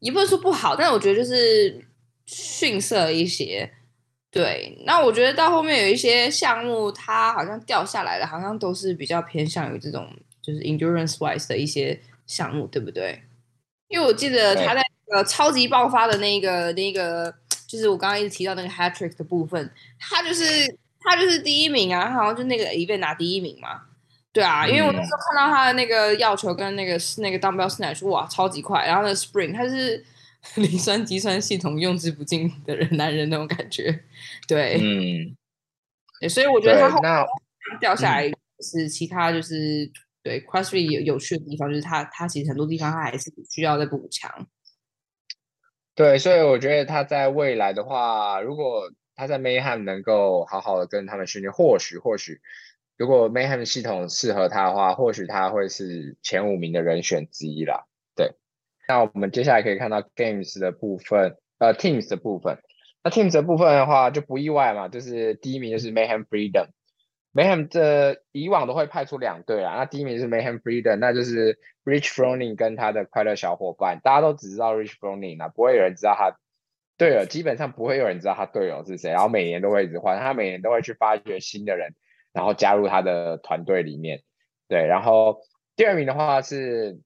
[0.00, 1.82] 也不能说不好，但是我觉得就是
[2.26, 3.70] 逊色一些。
[4.30, 10.06] 对，那我觉得到后面有一些项目，它好像掉下来了，好像都是比较偏向于这种
[10.42, 13.22] 就是 endurance wise 的一些项目，对不对？
[13.88, 17.34] 因为我记得他在呃超级爆发的那个那个，
[17.66, 20.44] 就是我刚刚一直提到那个 hat trick 的部分，他就是
[21.00, 23.80] 他就是第一名啊，他好像就那个 event 拿第一名嘛。
[24.30, 30.04] 对啊，因为我那时候看到他的那个药球跟那个那个 dumbbell snatch，哇，超级快，然后那个 spring 他是。
[30.56, 34.04] 磷酸肌酸系统用之不尽的人，男人那种感觉，
[34.46, 35.36] 对，嗯，
[36.20, 37.10] 对，所以我觉得他后面
[37.80, 38.30] 掉下来
[38.60, 39.92] 是其他就是、嗯、
[40.22, 44.48] 对 CrossFit 有有趣的地方，就是他他其实很多地方他还是需要再补强。
[45.94, 52.40] 对，所以我觉得他在未来的话，如果他在 Mayhem 能够好好的跟他们训练，或许或许
[52.96, 57.87] 如果 Mayhem 系统适合他的话，或许他会是前五名的人选之一啦。
[58.88, 62.56] 那我们接下来可以看到 Games 的部分，呃，Teams 的部分。
[63.04, 66.68] 那 Teams 的部分的话，就不意外嘛，就是第一名就是 Mayhem Freedom。
[67.34, 74.00] Mayhem 这以往都会派出两队啦，那第一名是 Mayhem Freedom，那就是 Rich Froning 跟他的快乐小伙伴。
[74.02, 76.38] 大家都只知道 Rich Froning 啊，不会有人知道他
[76.96, 79.10] 队友，基本上不会有人知道他队友是谁。
[79.10, 81.94] 然后每年都会一直换，他每年都会去发掘新的人，
[82.32, 84.22] 然后加入他的团队里面。
[84.66, 85.40] 对，然后
[85.76, 86.98] 第二名的话是。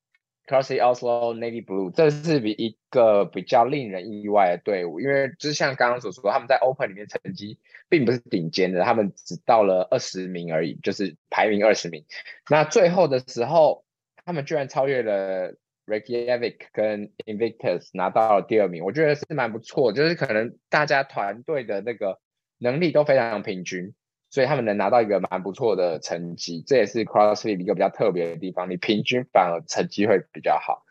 [0.47, 12.05] CrossFit Oslo Navy Blue，这是比一个比较令人意外的队伍，因为就是像刚刚所说，他们在 Open 里面成绩并不是顶尖的，他们只到了二十名而已，就是排名二十名。
[12.51, 13.85] 那最后的时候，
[14.25, 15.55] 他们居然超越了
[15.87, 22.19] Reykjavik 跟 Invictus，拿到了第二名，我觉得是蛮不错，就是可能大家团队的那个
[22.59, 23.95] 能力都非常平均。
[24.33, 28.71] 所以他们能拿到一个蛮不错的成绩，这也是 CrossFit 一个比较特别的地方。
[28.71, 30.87] 你平均反而成绩会比较好。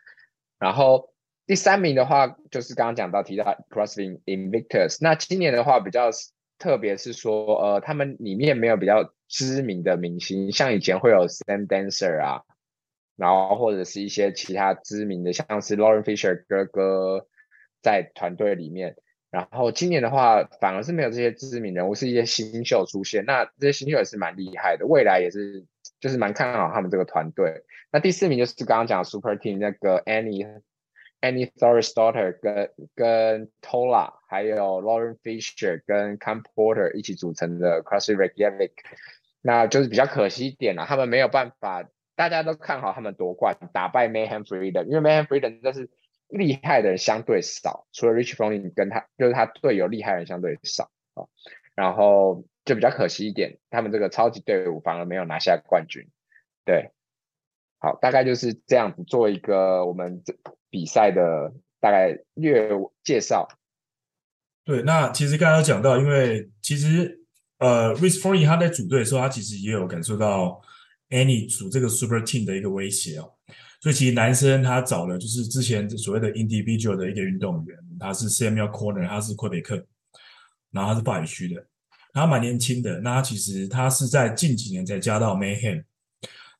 [0.60, 1.10] 然后
[1.44, 4.98] 第三名的话，就是刚刚讲到提到 CrossFit Invictus。
[5.00, 6.10] 那今年的话比较
[6.56, 12.42] 特别是说，呃，他们里面没有比较知名的明星，像以前会有 Sam Dancer 啊，
[13.16, 17.26] 然后或者是一些其他知名的，像是 Lauren Fisher 哥哥
[17.82, 18.94] 在团队里面。
[19.32, 23.24] 然后今年的话，反而是没有这些知名人物，是一些新秀出现。
[23.24, 25.64] 那这些新秀也是蛮厉害的，未来也是
[25.98, 27.64] 就是蛮看好他们这个团队。
[27.90, 30.60] 那第四名就是刚刚讲的 Super Team 那个 Annie
[31.22, 38.72] Annie Thorisdottir 跟跟 Tola，还有 Lauren Fisher 跟 Cam Porter 一起组成的 Crossy Reykjavik。
[39.40, 45.88] 那就是比较可惜一点了，他们没有办法，大家都看好他们夺冠，打败 Mayhem Freedom，因为 Mayhem Freedom 就是。
[46.32, 51.28] 厉害的人相对少，除了 Rich Froning 跟他，就是他队友厉害的人相对少啊，
[51.74, 56.08] 然后就比较可惜一点，他们这个超级队伍反而没有拿下冠军。
[56.64, 56.90] 对，
[57.78, 60.34] 好，大概就是这样子做一个我们这
[60.70, 62.70] 比赛的大概略
[63.04, 63.46] 介绍。
[64.64, 67.20] 对，那其实刚刚讲到，因为其实
[67.58, 70.62] 呃，Rich f r o n i n 他在组队的时候，他其实也有感受到
[71.10, 73.34] Annie 组这个 Super Team 的一个威胁哦。
[73.82, 79.74] 所以其实男生他找了就是之前所谓的 individual 的一个运动员，他是 Samuel Corner，他是魁北克，
[80.70, 81.66] 然后他是法语区的，
[82.12, 83.00] 他蛮年轻的。
[83.00, 85.82] 那他其实他是在近几年才加到 Mayhem。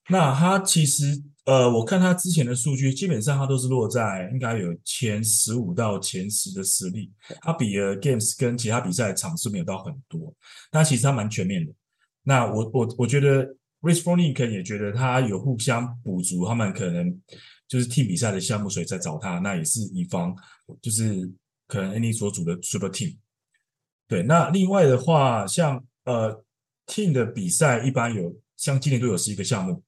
[0.08, 7.12] 那他其实呃，我看他之前的数据，基本上他都是落在应该有前十五到前十的实力。
[7.40, 10.34] 他比了 Games 跟其他比赛场数没有到很多，
[10.72, 11.72] 但其实他蛮全面的。
[12.24, 13.48] 那我我我觉得。
[13.82, 17.20] Rich f o r n i n g 可能也觉得他有互相补足，他们可能
[17.66, 19.40] 就是 team 比赛的项目，所以在找他。
[19.40, 20.34] 那也是以防
[20.80, 21.28] 就是
[21.66, 23.16] 可能 Any 所组的 Super Team。
[24.06, 26.44] 对，那另外的话，像呃
[26.86, 29.82] team 的比赛一般有，像今年都有十一个项目，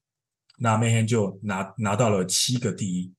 [0.59, 3.13] 那 Mayhem 就拿拿到了七个第一。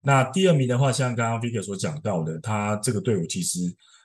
[0.00, 3.60] 那第二名的话，像刚刚 Vicky 所讲到的，他这个队伍其实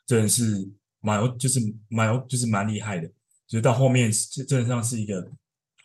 [0.05, 3.07] 真的是蛮有，就是蛮有，就是蛮厉害的，
[3.47, 4.11] 就是到后面
[4.45, 5.25] 真的上是一个。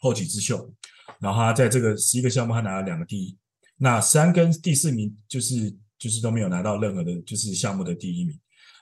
[0.05, 0.71] 后起之秀，
[1.19, 3.35] 然后他在这个十一个项目，他拿了两个第一。
[3.79, 8.39] 那三跟第四名就是就是都没有拿到任何的，就是项目的第一名。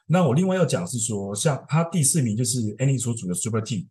[0.06, 3.86] 那我另外要讲是说，像他第四名就是 Annie 所组的 Super Team，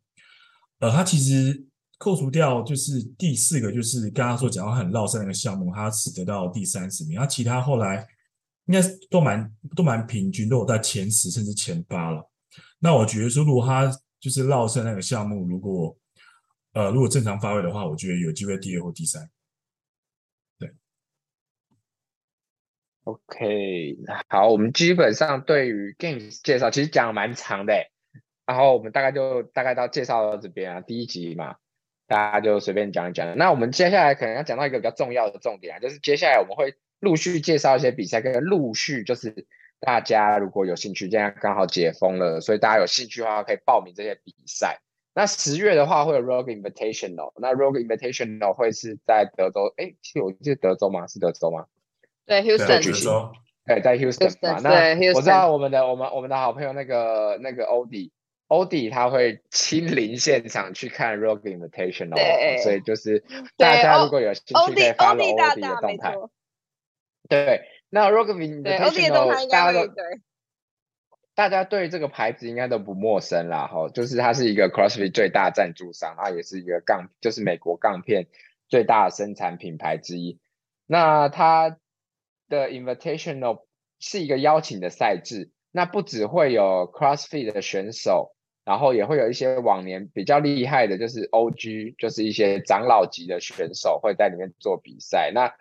[0.80, 1.66] 呃，他其实
[1.98, 7.18] 扣除掉就是第四个，就是刚刚所讲到很绕赛那个项目，他只得到第三十名。
[7.18, 8.06] 他其他后来
[8.66, 12.30] 应该都蛮都蛮平均，都有在前十甚至前八了。
[12.80, 15.96] 那我觉得说，如果他就是绕赛那个项目，如果
[16.74, 19.30] 呃，如果正常发挥的话，我觉得有机会第二或第三。
[20.58, 20.70] 对
[23.04, 23.98] ，OK，
[24.30, 27.74] 好，我们基本上对于 Games 介绍其实讲的蛮长的，
[28.46, 31.58] 然后我们大概就大概到介绍到这边啊，第一集嘛，
[32.08, 33.38] 大家就随便讲一讲。
[33.38, 39.46] 那我们接下来可能要讲到一个比较重要的重点啊，就是接下来我们会陆续介绍一些比赛，跟陆续就是
[39.82, 44.80] 大家如果有兴趣，现在刚好解封了，所以大家有兴趣的话可以报名这些比赛。
[45.14, 51.06] 那十月的话会有 Rogue Invitational，那 Rogue Invitational 会是在德州，哎，其实我记得德州吗？
[51.08, 51.66] 是德州吗？
[52.26, 53.12] 对，Houston 举行。
[53.66, 54.60] 对，在 Houston 嘛。
[54.62, 58.12] 那我知道我们的我们我们的好朋友那个那个欧迪，
[58.48, 63.24] 欧迪他会亲临现场去看 Rogue Invitational，所以就是
[63.58, 66.16] 大家如果有兴趣可以 follow 欧迪的动态。
[67.28, 69.92] 对，那 Rogue Invitational 大家都。
[71.42, 78.28] 大家对这个牌子应该都不陌生啦，哈，就是它是一个 CrossFit 最大赞助商，它也是一个杠，就是美国杠片
[78.68, 80.38] 最大的生产品牌之一。
[80.86, 81.78] 那它
[82.48, 83.64] 的 Invitational
[84.00, 95.32] 是一个邀请的赛制，那不只会有 CrossFit 的选手，然后也会有一些往年比较厉害的，就是 OG，就是一些长老级的选手会在里面做比赛。
[95.34, 95.52] 那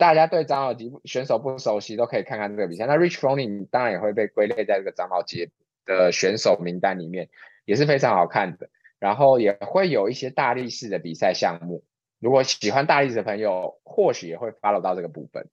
[0.00, 2.86] 大家对长老级选手不熟悉，都可以看看这个比赛。
[2.86, 5.50] 那 Rich Froning 当然也会被归类在这个长老级
[5.84, 7.28] 的选手名单里面，
[7.66, 8.70] 也是非常好看的。
[8.98, 11.84] 然后也会有一些大力士的比赛项目，
[12.18, 15.48] 如果喜欢大力士的朋友，或许也会 follow 到这个部分，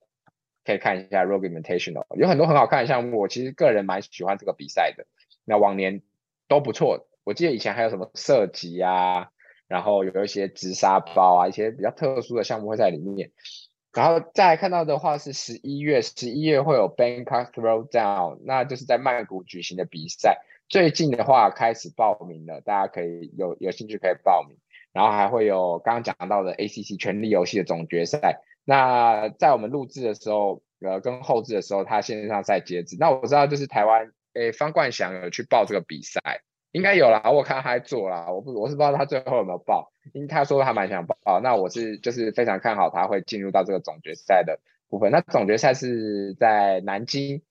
[0.64, 3.20] 可以看一下 Rogue Invitational，有很多很好看的项目。
[3.20, 5.06] 我其实个人蛮喜欢这个比赛的，
[5.44, 6.02] 那往年
[6.48, 7.10] 都不错。
[7.26, 9.30] 我记得以前还有什么射击啊，
[9.68, 13.32] 然后有一些直沙包啊，一些比较特殊的项目会在里面。
[13.98, 20.38] 然后再来看到的话是十一月，十一月会有 Bangkok Throwdown，那就是在曼谷举行的比赛。
[20.70, 24.56] 最近的话开始报名了，大家可以有有兴趣可以报名。
[24.94, 28.40] 然后还会有刚刚讲到的 ACC 权力游戏的总决赛。
[28.66, 32.98] 那在我们录制的时候，呃，跟后置的时候，它线上赛截止。
[33.00, 36.22] 那我知道就是台湾，诶，方冠祥有去报这个比赛。
[36.72, 45.12] 应该有啦，我看他在做啦，我不我是不知道他最后有没有报，因为他说他蛮想报，那我是就是非常看好他会进入到这个总决赛的部分。
[45.12, 47.42] 那总决赛是在南京，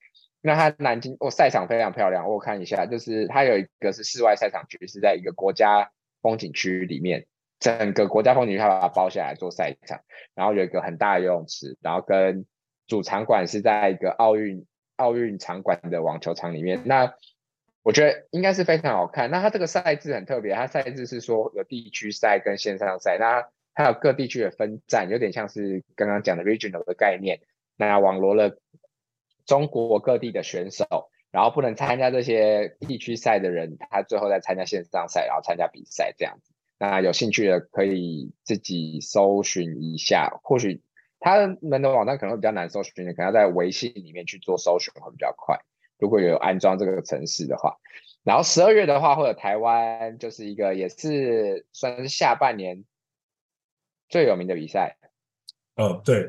[0.42, 5.90] 那他南京哦，赛场非常漂亮，我看一下，就是他有一个是室外赛场区，是在一个国家
[6.22, 7.26] 风景区里面，
[7.58, 10.00] 整个国家风景区他把它包下来做赛场，
[10.34, 12.46] 然后有一个很大的游泳池，然后跟
[12.86, 14.66] 主场馆是在一个奥运
[14.96, 16.82] 奥运场馆的网球场里面。
[16.84, 17.14] 那
[17.86, 19.30] 我觉得应该是非常好看。
[19.30, 27.42] 那它这个赛制很特别，它赛制是说有地区赛跟线上赛，那它有各地区的分站，有点像是刚刚讲的 regional 的概念。
[27.76, 28.58] 那网罗了
[29.44, 36.54] 中国各地的选手，然后不能参加这些地区赛的人，他最后再参加线上赛，然后参加比赛这样子。
[36.80, 40.82] 那有兴趣的可以自己搜寻一下，或许
[41.20, 45.60] 他们的网站可能会比较难搜寻，可能要在微信里面去做搜寻会比较快。
[45.98, 47.76] 如果有安装这个城市的话，
[48.22, 52.84] 然后十二月的话会有台湾，就是一个也是算是下半年
[54.08, 54.96] 最有名的比赛。
[55.76, 56.28] 哦，对，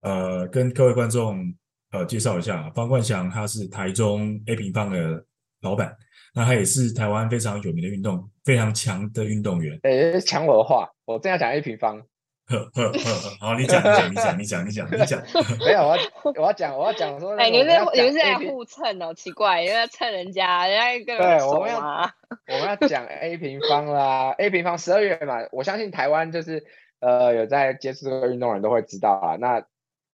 [0.00, 1.54] 呃，跟各位观众
[1.90, 5.24] 呃介绍一下，方冠祥他是台中 A 平方的
[5.60, 5.96] 老板。
[6.34, 9.78] 那他也是台湾非常有名的运动，非常强的运动员。
[9.84, 12.06] 诶，抢我的话，我正要讲 A 平方。
[12.48, 15.20] 呵呵呵呵，好，你讲，你讲，你讲，你讲，你讲。
[15.66, 16.02] 没有，我要
[16.36, 17.36] 我要讲，我要讲说。
[17.36, 19.12] 哎，你们是你们是在互蹭哦？
[19.14, 21.78] 奇怪，因为要蹭人家，人家跟 对，我们要
[22.48, 26.64] 我们要讲 A 平方啦，A 平方十二月嘛，我相信台湾就是
[27.00, 29.36] 呃有在接触这个运动人都会知道啊。
[29.36, 29.60] 那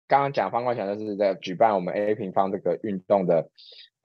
[0.09, 3.49] 刚刚讲方冠强就是在举办我们 A 平方这个运动的。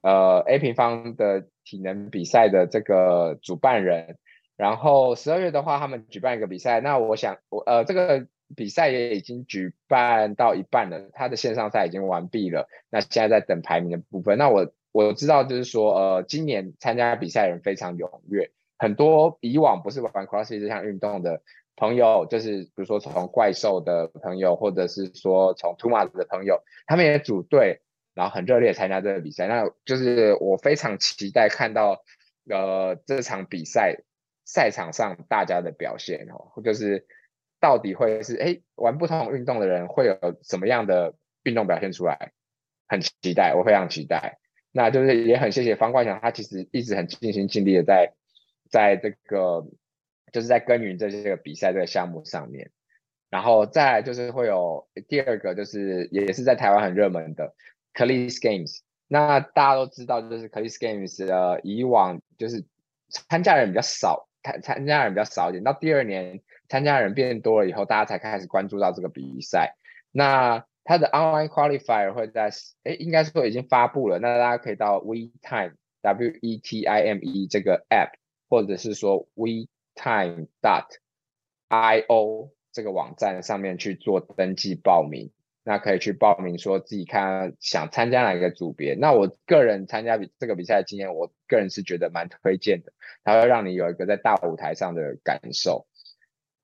[0.03, 4.17] 呃，A 平方的体能比赛的这个主办人，
[4.57, 6.81] 然后十二月的话，他们举办一个比赛。
[6.81, 12.67] 那我想，我呃，这个比赛也已经举办到一半了，他的线上赛已经完毕了。
[12.89, 14.37] 那现在在等排名的部分。
[14.37, 21.41] 那我我知道，就是说，呃，今年参加比赛人非常踊跃，很多以往不是玩 CrossFit 这项运动的
[21.75, 27.81] 朋友，就是比如说从怪兽的朋友，或者是说从 t 马 m a 的朋友，他们也组队。
[28.15, 32.01] 然后很热烈参加这个比赛，那就是我非常期待看到，
[32.49, 33.99] 呃，这场比赛
[34.47, 37.05] 赛场上大家的表现哦，就是
[37.59, 42.31] 到底会是哎玩不同运动的人会有什么样的运动表现出来，
[42.87, 44.39] 很期待，我非常期待。
[44.71, 48.13] 那就是也很谢谢方冠强，他其实一直很尽心尽力的在
[48.69, 49.67] 在这个
[50.31, 52.71] 就是在耕耘这些个比赛这个项目上面。
[53.29, 57.53] 然后再来就是会有第二个，就是也是在台湾很热门的。
[57.93, 62.63] Cleats Games，那大家都知道，就是 Cleats Games 的以往就是
[63.09, 65.63] 参加人比较少，参参加人比较少一点。
[65.63, 69.75] 到第二年参加人变多了以后，大家才开始关注到这个比赛。
[70.11, 72.49] 那它的 Online Qualifier 会在
[72.83, 74.19] 哎，应该说已经发布了。
[74.19, 78.11] 那大家可以到 WeTime W E T I M E 这个 App，
[78.49, 80.87] 或者是说 WeTime dot
[81.67, 85.31] I O 这个网站上面去做登记报名。
[85.67, 88.93] 那可以去报名，说自己看想参加哪一个组别。
[88.93, 92.93] 那我个人参加比这个比赛的经验，我个人是觉得蛮推荐的，
[93.25, 95.85] 它会让你有一个在大舞台上的感受。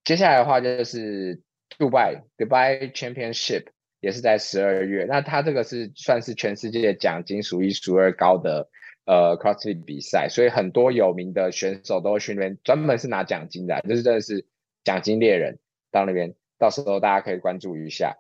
[0.06, 1.42] 接下来的话就是
[1.78, 3.66] 杜拜 Dubai Championship，
[4.00, 5.04] 也是在十二月。
[5.04, 8.70] 那它这个是算是全世界奖金数一数二高的
[9.06, 14.46] 呃 CrossFit 比赛，所以很多有名的选手都会去那边，专门是拿奖金的，就是真的是
[14.86, 15.60] 奖金猎人
[15.92, 18.16] 到那边，到时候大家可以关注一下。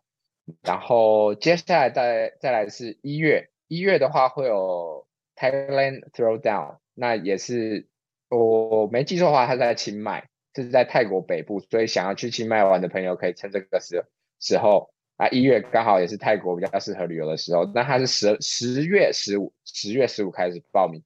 [0.61, 5.07] 然后接下来再再来是一月，一月的话会有
[5.37, 7.87] Thailand Throwdown，那也是
[8.29, 14.03] 我没记错的话，它在清迈，这是在泰国北部，所以想要去清迈玩的朋友可以趁这个时
[14.41, 17.65] 时候啊，一月刚好也是泰国比较适合旅游的时候。
[17.73, 21.01] 那它是十十月十五，十月十五开始报名，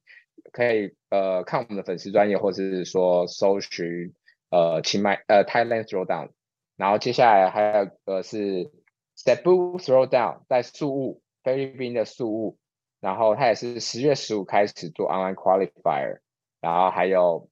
[0.50, 4.12] 可以呃看我们的粉丝专业，或者是说搜寻
[4.50, 6.30] 呃清迈呃 Thailand Throwdown，
[6.76, 8.72] 然后接下来还有个是。
[9.18, 12.56] Cebu Throwdown 在宿务菲律宾的宿务，
[13.00, 16.20] 然后他也是十月十五开始做 Online Qualifier，
[16.60, 17.50] 然后还有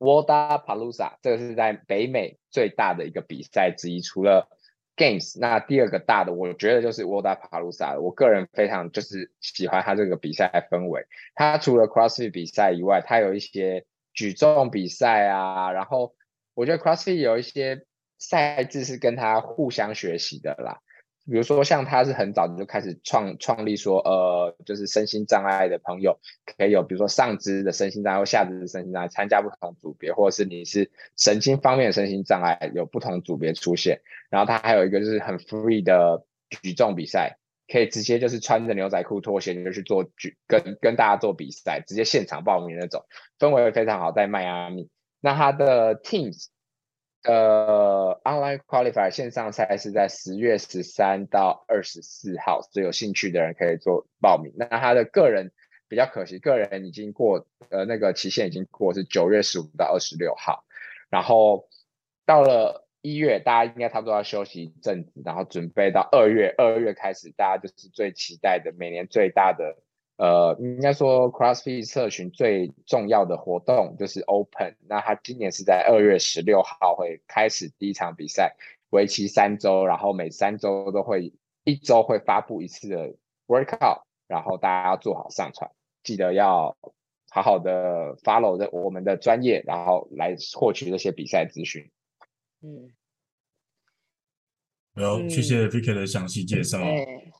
[0.00, 4.48] Wodapalooza 这个是在北美最大的一个比赛之一，除了
[4.96, 11.06] Games，那第二个大的我觉得就是 Wodapalooza，我个人非常就是喜欢他这个比赛氛围。
[11.36, 16.16] 他除了 CrossFit 比赛以外，他有一些举重比赛啊，然后
[16.54, 17.86] 我觉得 CrossFit 有一些。
[18.20, 20.78] 赛制是跟他互相学习的啦，
[21.26, 34.00] 比如说像他是很早就开始创创立说，呃，就是身心障碍的朋友可以有，比如说上肢的身心障碍或下肢的身心障碍参加不同组别，或者是你是神经方面的身心障碍有不同组别出现。
[34.28, 37.38] 然后他还有一个就是很 free 的举重比赛，
[37.72, 43.04] 可以直接就是穿着牛仔裤拖鞋就去做举跟跟大家做比赛，直接现场报名那种，
[43.38, 44.90] 氛围非常好，在迈阿密。
[45.20, 46.48] 那他的 teams。
[47.22, 54.54] 呃，Online Qualifier 线上赛是在十月十三到二十四号，所以有兴趣的人可以做报名。
[54.56, 55.52] 那他的个人
[55.88, 60.64] 比较可惜，个人已经过，呃，那个期限已经过，是九月十五到二十六号。
[61.10, 61.68] 然后
[62.24, 69.76] 到了一月，大家应该差不多要休息一阵子，然后准备到二月，二月开始，大家就是最期待的每年最大的，
[70.20, 74.76] 呃，应该说 CrossFit 社群最重要的活动就是 Open。
[74.86, 78.54] 那他今年是在二月十六号会开始第一场比赛，
[78.90, 81.32] 为期三周，然后每三周都会
[81.64, 83.14] 一周会发布一次的
[83.46, 85.70] Workout，然后大家要做好上传，
[86.02, 86.76] 记得要。
[87.32, 91.88] 好好的 follow 的我们的专业，然后来获取这些比赛资讯。
[92.60, 92.90] 嗯，
[94.94, 96.78] 然后谢谢 Vicky 的详细介绍。
[96.78, 97.30] 对，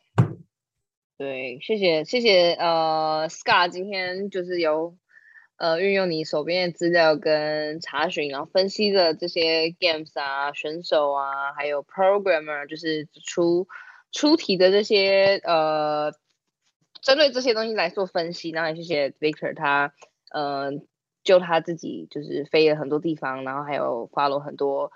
[1.21, 4.97] 对，谢谢谢谢呃，Scar 今天就是有
[5.59, 13.69] 呃运用你手边的资料跟查询，然后分析的这些 games 啊选手啊，还有 programmer 就是出
[14.11, 16.15] 出题的这些呃。
[17.03, 19.93] 针对这些东西来做分析，然后也谢谢 Victor 他，
[20.33, 20.71] 呃，
[21.23, 24.93] 就他自己就是飞了很多地方，然后还有 follow 很多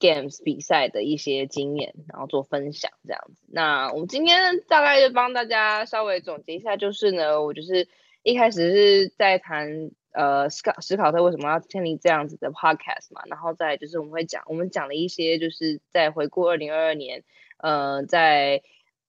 [0.00, 3.42] games 比赛的一些经验，然后做分享这样子。
[3.48, 7.88] 那我们今天大概就帮大家稍微总结一下，就是呢，我就是
[8.22, 17.22] 一开始是在谈呃史考史考特为什么要建立这样子的 podcast 嘛，然后再就是我们会讲我们讲了一些就是在回顾二零二二年，
[17.58, 18.62] 呃，在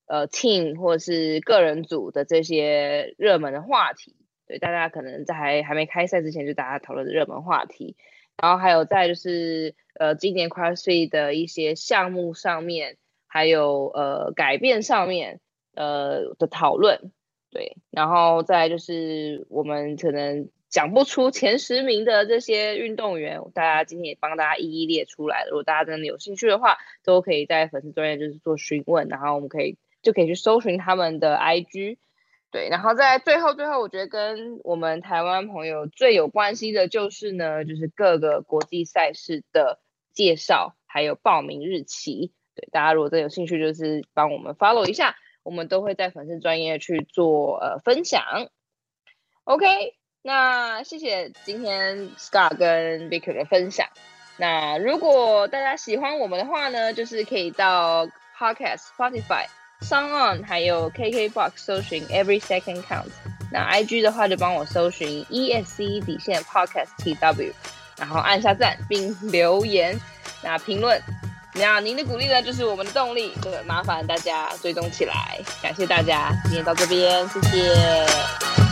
[0.08, 7.96] 呃，team 或是个人组的这些热门的话题，对大家可能在还还没开赛之前就大家讨论的热门话题，
[8.40, 12.98] 然后还有再就是呃，今年 CrossFit 的一些项目上面，
[13.28, 15.40] 还有呃改变上面
[15.74, 17.12] 呃的讨论，
[17.52, 29.78] 对，然后再就是我们可能讲不出前十名的这些运动员，大家今天也帮大家一一列出来了，如果大家真的有兴趣的话，都可以在粉丝专页就是做询问，然后我们可以。
[30.02, 31.98] 就可以去搜寻他们的 IG，
[32.52, 39.80] 对，然后在最后最后，我觉得跟我们台湾朋友最有关系的就是呢，就是各个国际赛事的
[40.16, 42.34] 介绍，还有报名日期。
[42.56, 48.24] 对，大家如果真有兴趣，就是帮我们 follow 一下，我们都会在粉丝专业去做呃分享。
[49.44, 49.68] OK，
[50.24, 53.90] 那谢谢今天 Scar 跟 Victor 的分享。
[54.38, 59.46] 那如果大家喜欢我们的话呢，就是可以到 Podcast Spotify。
[59.82, 63.12] SoundOn 还有 KKBOX 搜寻 Every Second Count
[63.52, 67.52] 那 IG 的话就帮我搜寻 ESC 底线 Podcast TW，
[67.98, 69.98] 然后按下赞并留言，
[70.42, 71.02] 那评论，
[71.54, 78.65] 那您的鼓励呢就是我们的动力，对，麻烦大家追踪起来，感谢大家，今天到这边，谢谢。